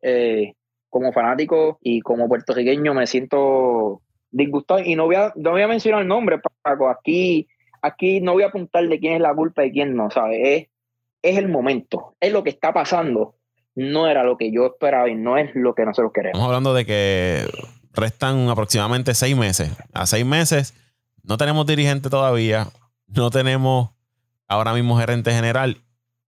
[0.91, 4.01] Como fanático y como puertorriqueño me siento
[4.35, 6.89] disgustado y no voy a, no voy a mencionar el nombre, Paco.
[6.89, 7.49] Aquí,
[7.85, 10.69] aquí no voy a apuntar de quién es la culpa y quién no, ¿sabes?
[11.23, 13.37] Es, el momento, es lo que está pasando.
[13.75, 16.35] No era lo que yo esperaba y no es lo que nosotros queremos.
[16.35, 17.45] Estamos hablando de que
[17.93, 19.71] restan aproximadamente seis meses.
[19.93, 20.75] A seis meses
[21.23, 22.69] no tenemos dirigente todavía,
[23.09, 23.91] no tenemos
[24.47, 25.79] ahora mismo gerente general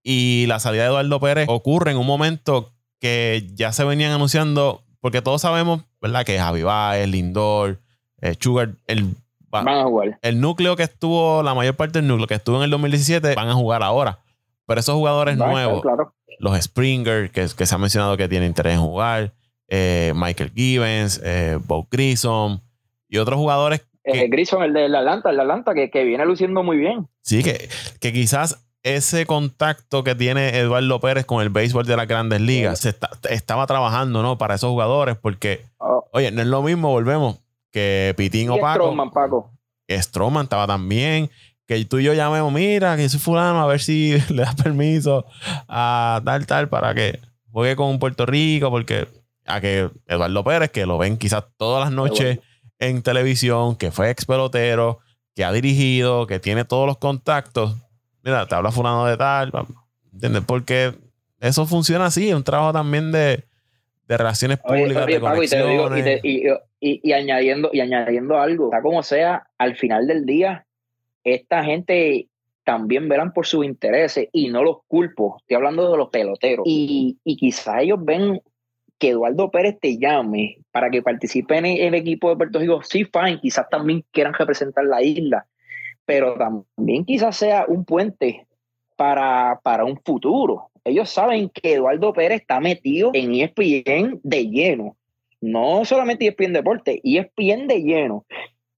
[0.03, 4.83] y la salida de Eduardo Pérez ocurre en un momento que ya se venían anunciando,
[4.99, 6.25] porque todos sabemos, ¿verdad?
[6.25, 7.79] Que Javi Baez, Lindor,
[8.21, 9.15] eh, Sugar, el,
[9.49, 10.19] van a jugar.
[10.21, 13.49] el núcleo que estuvo, la mayor parte del núcleo que estuvo en el 2017, van
[13.49, 14.19] a jugar ahora.
[14.65, 16.13] Pero esos jugadores nuevos, estar claro.
[16.39, 19.33] los Springer, que, que se ha mencionado que tienen interés en jugar,
[19.69, 22.59] eh, Michael Gibbons, eh, Bo Grissom
[23.09, 26.03] y otros jugadores que, Eh, Grison, el de la Atlanta, el de Atlanta, que, que
[26.03, 27.07] viene luciendo muy bien.
[27.21, 27.69] sí, que,
[27.99, 32.79] que quizás ese contacto que tiene Eduardo Pérez con el béisbol de las grandes ligas
[32.79, 34.37] se está- estaba trabajando, ¿no?
[34.37, 37.39] Para esos jugadores, porque, Oh, oye, no es lo mismo, volvemos,
[37.77, 38.85] que Pitín o Paco.
[38.85, 39.51] Stroman, Paco.
[39.87, 41.29] que Stroman estaba también.
[41.67, 45.25] Que tú y yo llamemos, mira, que soy fulano, a ver si le das permiso
[45.67, 47.19] a tal, tal, para que
[47.51, 49.07] juegue con Puerto Rico, porque
[49.45, 52.39] a que Eduardo Pérez, que lo ven quizás todas las noches
[52.79, 54.99] en televisión, que fue ex pelotero,
[55.35, 57.75] que ha dirigido, que tiene todos los contactos.
[58.23, 59.51] Mira, te habla fulano de tal,
[60.13, 60.43] ¿entiendes?
[60.45, 60.93] Porque
[61.39, 63.43] eso funciona así, un trabajo también de,
[64.07, 66.21] de relaciones públicas, oye, de Paco, y te digo, y, conexiones.
[66.21, 66.43] te- y-
[66.79, 70.65] y- y añadiendo, y añadiendo algo, sea como sea, al final del día,
[71.23, 72.27] esta gente
[72.63, 75.37] también verán por sus intereses y no los culpo.
[75.39, 76.65] Estoy hablando de los peloteros.
[76.67, 78.41] Y, y quizá ellos ven
[78.99, 82.81] que Eduardo Pérez te llame para que participe en el, equipo de Puerto Rico.
[82.83, 85.45] Sí, fine, quizás también quieran representar la isla,
[86.05, 88.45] pero también quizás sea un puente
[88.95, 90.69] para, para un futuro.
[90.83, 94.95] Ellos saben que Eduardo Pérez está metido en ESPN de lleno.
[95.41, 98.25] No solamente ESPN Deporte, ESPN de lleno.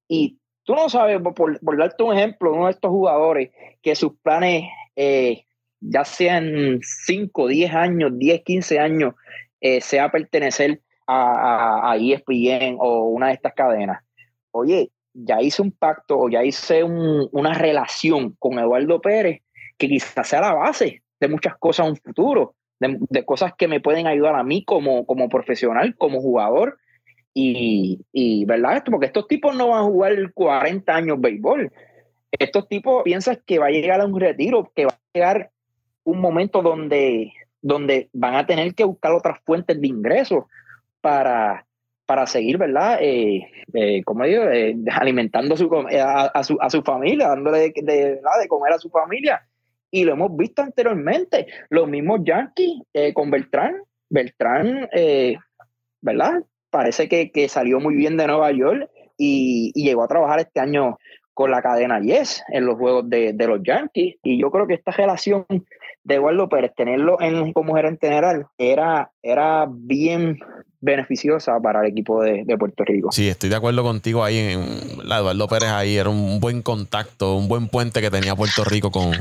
[0.07, 3.51] Y tú no sabes, por, por darte un ejemplo, uno de estos jugadores
[3.81, 4.63] que sus planes,
[4.95, 5.45] eh,
[5.79, 9.13] ya sean 5, 10 años, 10, 15 años,
[9.61, 14.03] eh, sea pertenecer a, a, a ESPN o una de estas cadenas.
[14.51, 19.41] Oye, ya hice un pacto o ya hice un- una relación con Eduardo Pérez
[19.77, 23.79] que quizás sea la base de muchas cosas en un futuro, de, cosas que me
[23.79, 26.77] pueden ayudar a mí como, como profesional, como jugador.
[27.33, 28.77] Y, y, ¿verdad?
[28.77, 31.71] Esto, porque estos tipos no van a jugar 40 años béisbol.
[32.31, 35.51] Estos tipos piensan que va a llegar a un retiro, que va a llegar
[36.03, 40.45] un momento donde, donde van a tener que buscar otras fuentes de ingresos
[41.01, 41.65] para,
[42.05, 42.97] para seguir, ¿verdad?
[43.01, 47.73] Eh, eh, como digo, Eh, alimentando su, eh, a, su, a su familia, dándole de,
[47.83, 49.47] de- de comer a su familia.
[49.91, 51.47] Y lo hemos visto anteriormente.
[51.69, 53.75] Los mismos Yankees eh, con Beltrán.
[54.09, 55.35] Beltrán, eh,
[56.01, 56.43] ¿verdad?
[56.69, 60.97] Parece que, que salió muy bien de Nueva York y, llegó a trabajar este año
[61.33, 64.15] con la cadena Yes en los juegos de, de los Yankees.
[64.23, 65.45] Y yo creo que esta relación
[66.03, 70.39] de Eduardo Pérez, tenerlo en, como gerente general, era, era bien
[70.81, 73.11] beneficiosa para el equipo de, de Puerto Rico.
[73.11, 74.37] Sí, estoy de acuerdo contigo ahí.
[74.37, 78.63] En, la Eduardo Pérez ahí era un buen contacto, un buen puente que tenía Puerto
[78.63, 79.11] Rico con,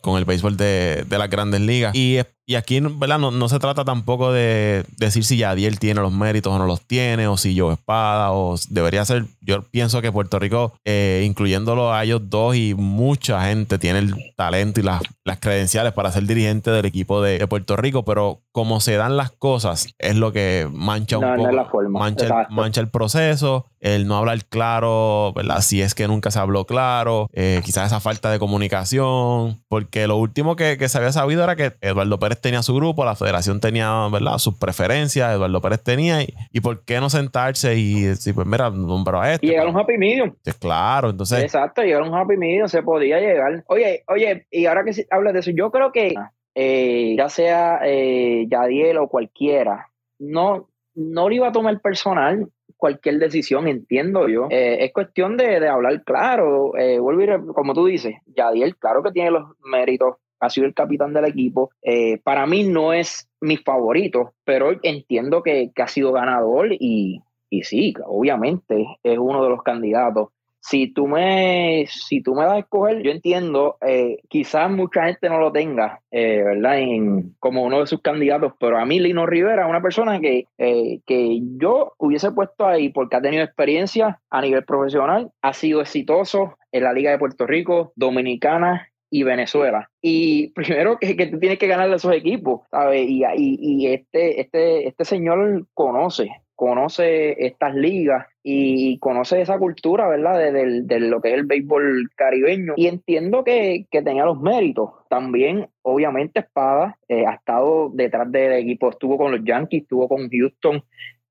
[0.00, 1.94] con el béisbol de, de las grandes ligas.
[1.94, 2.18] Y,
[2.48, 3.18] y aquí ¿verdad?
[3.18, 6.80] No, no se trata tampoco de decir si Yadiel tiene los méritos o no los
[6.80, 9.26] tiene, o si Joe Espada, o debería ser.
[9.42, 14.14] Yo pienso que Puerto Rico, eh, incluyéndolo a ellos dos y mucha gente, tiene el
[14.34, 18.40] talento y las, las credenciales para ser dirigente del equipo de, de Puerto Rico, pero
[18.52, 21.48] como se dan las cosas, es lo que mancha un No, no poco.
[21.50, 25.60] es la forma, mancha, el- mancha el proceso, el no hablar claro, ¿verdad?
[25.60, 30.16] Si es que nunca se habló claro, eh, quizás esa falta de comunicación, porque lo
[30.16, 33.60] último que, que se había sabido era que Eduardo Pérez tenía su grupo, la federación
[33.60, 34.38] tenía, ¿verdad?
[34.38, 38.70] Sus preferencias, Eduardo Pérez tenía, y, y por qué no sentarse y decir, pues mira,
[38.70, 39.46] nombro a este.
[39.46, 40.34] Y llegar a un happy medium.
[40.60, 43.64] Claro, entonces, Exacto, llegar a un happy medium se podía llegar.
[43.66, 46.14] Oye, oye, y ahora que hablas de eso, yo creo que
[46.54, 53.18] eh, ya sea eh, Yadiel o cualquiera, no, no le iba a tomar personal cualquier
[53.18, 54.46] decisión, entiendo yo.
[54.50, 56.76] Eh, es cuestión de, de hablar claro.
[56.78, 60.74] Eh, vuelvo y como tú dices, Yadiel, claro que tiene los méritos, ha sido el
[60.74, 61.70] capitán del equipo.
[61.82, 67.62] Eh, para mí no es mi favorito, pero entiendo que, ha sido ganador y, y
[67.62, 70.28] sí, obviamente es uno de los candidatos
[70.60, 75.28] si tú me, si tú me das a escoger, yo entiendo, eh, quizás mucha gente
[75.28, 76.78] no lo tenga, eh, ¿verdad?
[76.78, 80.46] En, como uno de sus candidatos, pero a mí Lino Rivera es una persona que,
[80.58, 86.58] que yo hubiese puesto ahí porque ha tenido experiencia a nivel profesional, ha sido exitoso
[86.72, 89.90] en la Liga de Puerto Rico, Dominicana y Venezuela.
[90.00, 93.08] Y primero que, que tú tienes que ganarle a esos equipos, ¿sabes?
[93.08, 100.08] Y, y, y este, este, este señor conoce, conoce estas ligas y conoce esa cultura,
[100.08, 100.38] ¿verdad?
[100.38, 102.74] De, de, lo que es el béisbol caribeño.
[102.76, 104.90] Y entiendo que, que tenía los méritos.
[105.08, 110.28] También, obviamente, Espada eh, ha estado detrás del equipo, estuvo con los Yankees, estuvo con
[110.30, 110.82] Houston,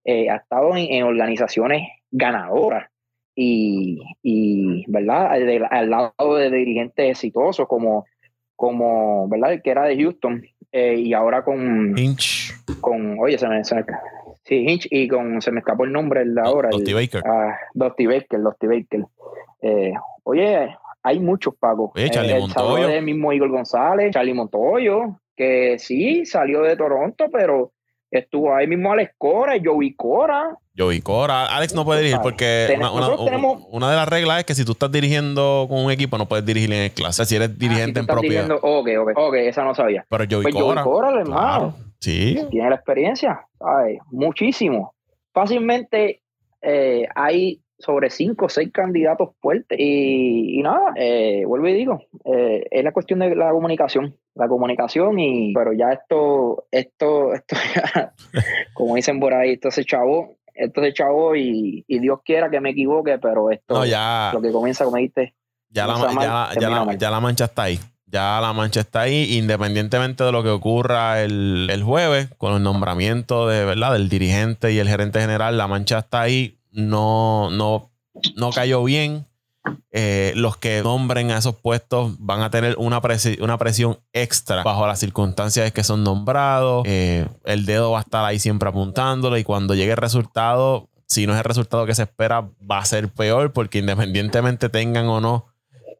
[0.05, 2.89] eh, ha estado en, organizaciones ganadoras.
[3.39, 5.31] Y, y ¿verdad?
[5.31, 8.05] Al, al, lado de dirigentes exitosos como,
[8.55, 9.53] como, ¿verdad?
[9.53, 10.43] El que era de Houston.
[10.71, 11.95] Eh, y ahora con...
[11.95, 12.51] Hinch.
[12.81, 13.85] Con, oye, se me, se me
[14.43, 16.69] Sí, Hinch y con, se me escapó el nombre el de ahora.
[16.71, 17.21] Dusty Baker.
[17.23, 19.05] Uh, Dusty Baker, Dusty Baker.
[19.61, 21.91] Eh, oye, hay muchos pagos.
[21.95, 22.89] Oye, Charlie el Montoyo.
[22.89, 27.73] El mismo Igor González, Charlie Montoyo, que sí, salió de Toronto, pero
[28.11, 30.57] estuvo ahí mismo Alex Cora, Joey Cora.
[30.77, 31.45] Joey Cora.
[31.47, 33.09] Alex no puede dirigir porque una, una,
[33.69, 36.45] una, de las reglas es que si tú estás dirigiendo con un equipo no puedes
[36.45, 37.25] dirigir en clase.
[37.25, 38.51] Si eres dirigente ah, si en propiedad.
[38.61, 40.05] Ok, ok, ok, esa no sabía.
[40.09, 40.83] Pero Joey pues Cora.
[40.83, 41.31] Joey Cora, hermano.
[41.31, 41.73] Claro.
[41.99, 42.39] Sí.
[42.51, 43.99] Tiene la experiencia, ¿sabes?
[44.11, 44.93] Muchísimo.
[45.33, 46.21] Fácilmente
[46.61, 49.77] eh, hay sobre cinco o seis candidatos fuertes.
[49.79, 54.15] Y, y nada, eh, vuelvo y digo, eh, es la cuestión de la comunicación.
[54.35, 58.13] La comunicación, y pero ya esto, esto, esto ya,
[58.73, 62.61] como dicen por ahí, esto se chavo, esto se chavo y, y, Dios quiera que
[62.61, 65.33] me equivoque, pero esto, no, ya, lo que comienza, como dijiste,
[65.69, 66.15] ya la, mal,
[66.53, 67.79] ya, ya, la, ya la mancha está ahí.
[68.09, 72.63] Ya la mancha está ahí, independientemente de lo que ocurra el, el jueves, con el
[72.63, 77.91] nombramiento de verdad del dirigente y el gerente general, la mancha está ahí, no, no,
[78.35, 79.25] no cayó bien.
[79.91, 84.63] Eh, los que nombren a esos puestos van a tener una, presi una presión extra
[84.63, 86.83] bajo las circunstancias que son nombrados.
[86.85, 91.25] Eh, el dedo va a estar ahí siempre apuntándolo y cuando llegue el resultado, si
[91.25, 95.19] no es el resultado que se espera, va a ser peor porque independientemente tengan o
[95.19, 95.47] no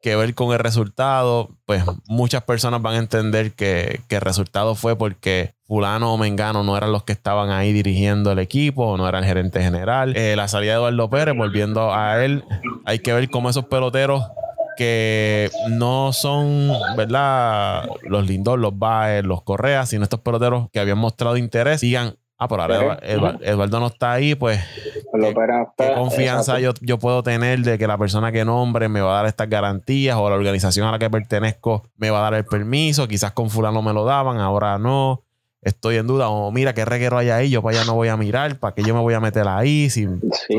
[0.01, 4.75] que ver con el resultado, pues muchas personas van a entender que, que, el resultado
[4.75, 9.07] fue porque fulano o mengano no eran los que estaban ahí dirigiendo el equipo, no
[9.07, 10.15] era el gerente general.
[10.15, 12.43] Eh, la salida de Eduardo Pérez, volviendo a él,
[12.86, 14.24] hay que ver cómo esos peloteros
[14.78, 17.89] que no son, ¿verdad?
[18.03, 22.47] Los Lindor, los Baez, los Correas, sino estos peloteros que habían mostrado interés, sigan Ah,
[22.47, 24.59] pero ahora Eduardo, Eduardo no está ahí, pues.
[25.11, 25.34] ¿Qué,
[25.78, 29.15] qué confianza yo, yo, puedo tener de que la persona que nombre me va a
[29.15, 32.45] dar estas garantías o la organización a la que pertenezco me va a dar el
[32.45, 33.07] permiso?
[33.07, 35.24] Quizás con Fulano me lo daban, ahora no.
[35.61, 36.29] Estoy en duda.
[36.29, 38.83] O mira qué reguero hay ahí, yo para allá no voy a mirar, para que
[38.83, 39.89] yo me voy a meter ahí.
[39.89, 40.55] Si, sí.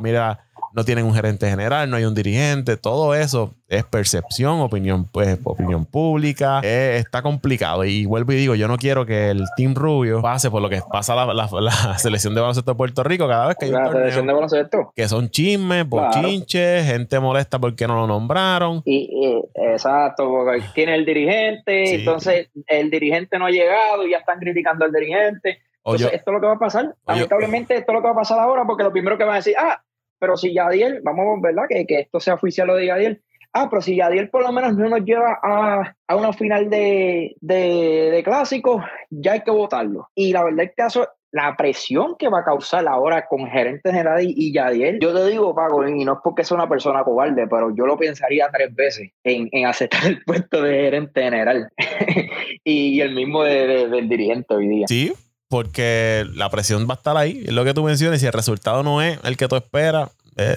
[0.00, 5.04] mira, no tienen un gerente general, no hay un dirigente, todo eso es percepción, opinión,
[5.04, 7.84] pues, opinión pública, eh, está complicado.
[7.84, 10.80] Y vuelvo y digo, yo no quiero que el Team Rubio pase por lo que
[10.90, 13.78] pasa la, la, la selección de baloncesto de Puerto Rico cada vez que hay la
[13.78, 14.92] un torneo, selección de baloncesto.
[14.96, 16.98] que son chismes, bochinches, claro.
[16.98, 18.82] gente molesta porque no lo nombraron.
[18.84, 21.94] Y, y exacto, porque tiene el dirigente, sí.
[21.96, 25.58] entonces el dirigente no ha llegado y ya están criticando al dirigente.
[25.84, 26.94] Entonces, yo, esto es lo que va a pasar.
[27.06, 29.36] Lamentablemente, esto es lo que va a pasar ahora, porque lo primero que van a
[29.36, 29.82] decir, ah,
[30.18, 31.64] pero si Yadiel, vamos, ¿verdad?
[31.68, 33.22] Que, que esto sea oficial lo de Yadiel.
[33.52, 37.34] Ah, pero si Yadiel por lo menos no nos lleva a, a una final de,
[37.40, 38.62] de, de
[39.10, 40.08] ya hay que votarlo.
[40.14, 44.22] Y la verdad que eso, la presión que va a causar ahora con gerente general
[44.22, 47.74] y, Yadiel, yo te digo, Paco, y no es porque sea una persona cobarde, pero
[47.74, 51.68] yo lo pensaría tres veces en, en aceptar el puesto de gerente general
[52.64, 54.86] y, el mismo de, de, del dirigente hoy día.
[54.88, 55.12] Sí,
[55.48, 58.32] porque la presión va a estar ahí, es lo que tú mencionas, y si el
[58.32, 60.56] resultado no es el que tú esperas, eh,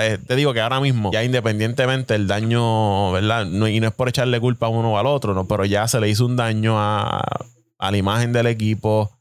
[0.00, 3.46] eh, te digo que ahora mismo, ya independientemente el daño, ¿verdad?
[3.46, 5.46] No, y no es por echarle culpa a uno o al otro, ¿no?
[5.46, 7.22] Pero ya se le hizo un daño a,
[7.78, 9.12] a la imagen del equipo,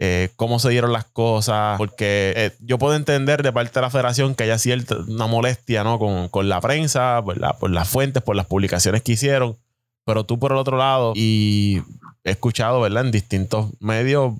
[0.00, 4.34] eh, cómo se dieron las cosas, porque yo puedo entender de parte de la federación
[4.34, 6.00] que haya cierta una molestia, ¿no?
[6.00, 7.22] Con, con la prensa.
[7.22, 9.56] Por las fuentes, por las publicaciones que hicieron,
[10.04, 11.80] pero tú por el otro lado, y
[12.24, 13.04] he escuchado, ¿verdad?
[13.04, 14.32] En distintos medios,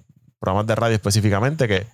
[0.44, 1.86] programas de radio específicamente, que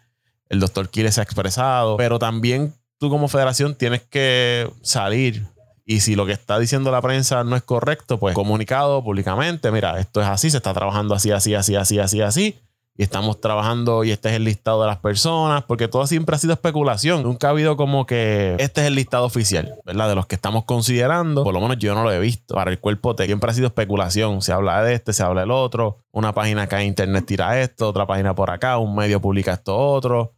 [0.48, 5.46] el doctor Quiles se ha expresado, pero también tú como federación tienes que salir
[5.86, 9.98] y si lo que está diciendo la prensa no es correcto, pues comunicado públicamente, mira,
[9.98, 12.58] esto es así, se está trabajando así, así, así, así, así, así.
[13.00, 16.38] Y estamos trabajando y este es el listado de las personas, porque todo siempre ha
[16.38, 17.22] sido especulación.
[17.22, 20.10] Nunca ha habido como que este es el listado oficial, ¿verdad?
[20.10, 21.42] De los que estamos considerando.
[21.42, 22.54] Por lo menos yo no lo he visto.
[22.54, 24.42] Para el cuerpo te siempre ha sido especulación.
[24.42, 25.96] Se habla de este, se habla del otro.
[26.12, 29.78] Una página acá en internet tira esto, otra página por acá, un medio publica esto
[29.78, 30.34] otro.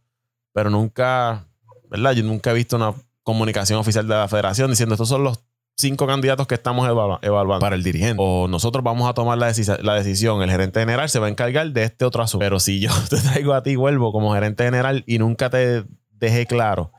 [0.53, 1.45] Pero nunca,
[1.89, 2.13] ¿verdad?
[2.13, 2.93] Yo nunca he visto una
[3.23, 5.41] comunicación oficial de la federación diciendo estos son los
[5.75, 8.15] cinco candidatos que estamos evalu- evaluando para el dirigente.
[8.19, 10.41] O nosotros vamos a tomar la, decisi- la decisión.
[10.41, 12.43] El gerente general se va a encargar de este otro asunto.
[12.43, 16.45] Pero si yo te traigo a ti, vuelvo como gerente general y nunca te dejé
[16.45, 16.91] claro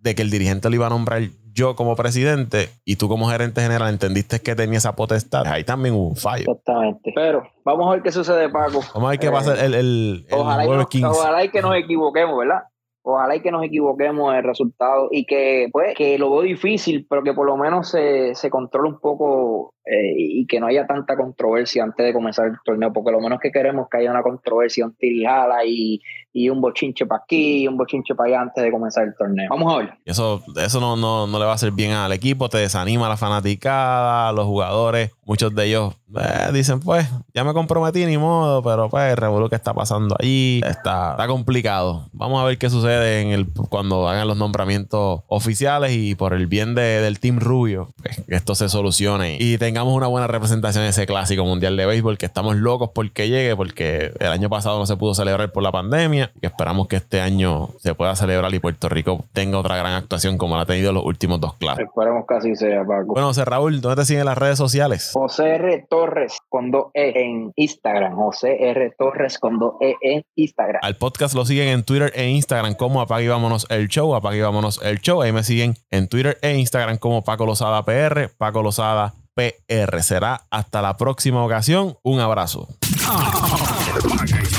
[0.00, 1.22] de que el dirigente lo iba a nombrar
[1.52, 5.96] yo como presidente y tú como gerente general entendiste que tenía esa potestad, ahí también
[5.96, 6.44] hubo un fallo.
[6.46, 7.10] Exactamente.
[7.12, 8.80] Pero vamos a ver qué sucede, Paco.
[8.94, 11.06] Vamos a ver qué Eh, pasa el, el, el Ojalá y, jueves no- 15.
[11.08, 12.62] ojalá y que nos equivoquemos, ¿verdad?
[13.10, 17.22] Ojalá y que nos equivoquemos el resultado y que, pues, que lo veo difícil, pero
[17.22, 21.16] que por lo menos se, se controle un poco eh, y que no haya tanta
[21.16, 24.84] controversia antes de comenzar el torneo, porque lo menos que queremos que haya una controversia,
[24.84, 26.02] un tirijala y,
[26.44, 29.48] y un bochinche para aquí y un bochinche para allá antes de comenzar el torneo.
[29.50, 29.94] Vamos a ver.
[30.04, 33.16] Eso, eso no, no, no le va a hacer bien al equipo, te desanima la
[33.16, 35.10] fanaticada, los jugadores.
[35.24, 39.56] Muchos de ellos eh, dicen, pues, ya me comprometí, ni modo, pero pues, revolú que
[39.56, 42.08] está pasando allí está, está complicado.
[42.12, 46.46] Vamos a ver qué sucede en el, cuando hagan los nombramientos oficiales y por el
[46.46, 50.84] bien de- del Team Rubio, pues, que esto se solucione y tengamos una buena representación
[50.84, 54.78] en ese clásico mundial de béisbol, que estamos locos porque llegue, porque el año pasado
[54.78, 58.52] no se pudo celebrar por la pandemia y esperamos que este año se pueda celebrar
[58.54, 61.88] y Puerto Rico tenga otra gran actuación como la ha tenido los últimos dos clásicos.
[61.88, 63.12] Esperemos que así sea, Paco.
[63.12, 65.10] Bueno, José Raúl, ¿dónde te siguen las redes sociales?
[65.12, 65.86] José R.
[65.88, 68.14] Torres con dos E en Instagram.
[68.14, 68.94] José R.
[68.98, 70.80] Torres con dos E en Instagram.
[70.82, 74.38] Al podcast lo siguen en Twitter e Instagram como Apague y Vámonos el Show, Apague
[74.38, 75.22] y Vámonos el Show.
[75.22, 80.02] Ahí me siguen en Twitter e Instagram como Paco Lozada PR, Paco Lozada PR.
[80.02, 81.96] Será hasta la próxima ocasión.
[82.02, 82.68] Un abrazo.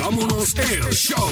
[0.01, 1.30] Vámonos el show.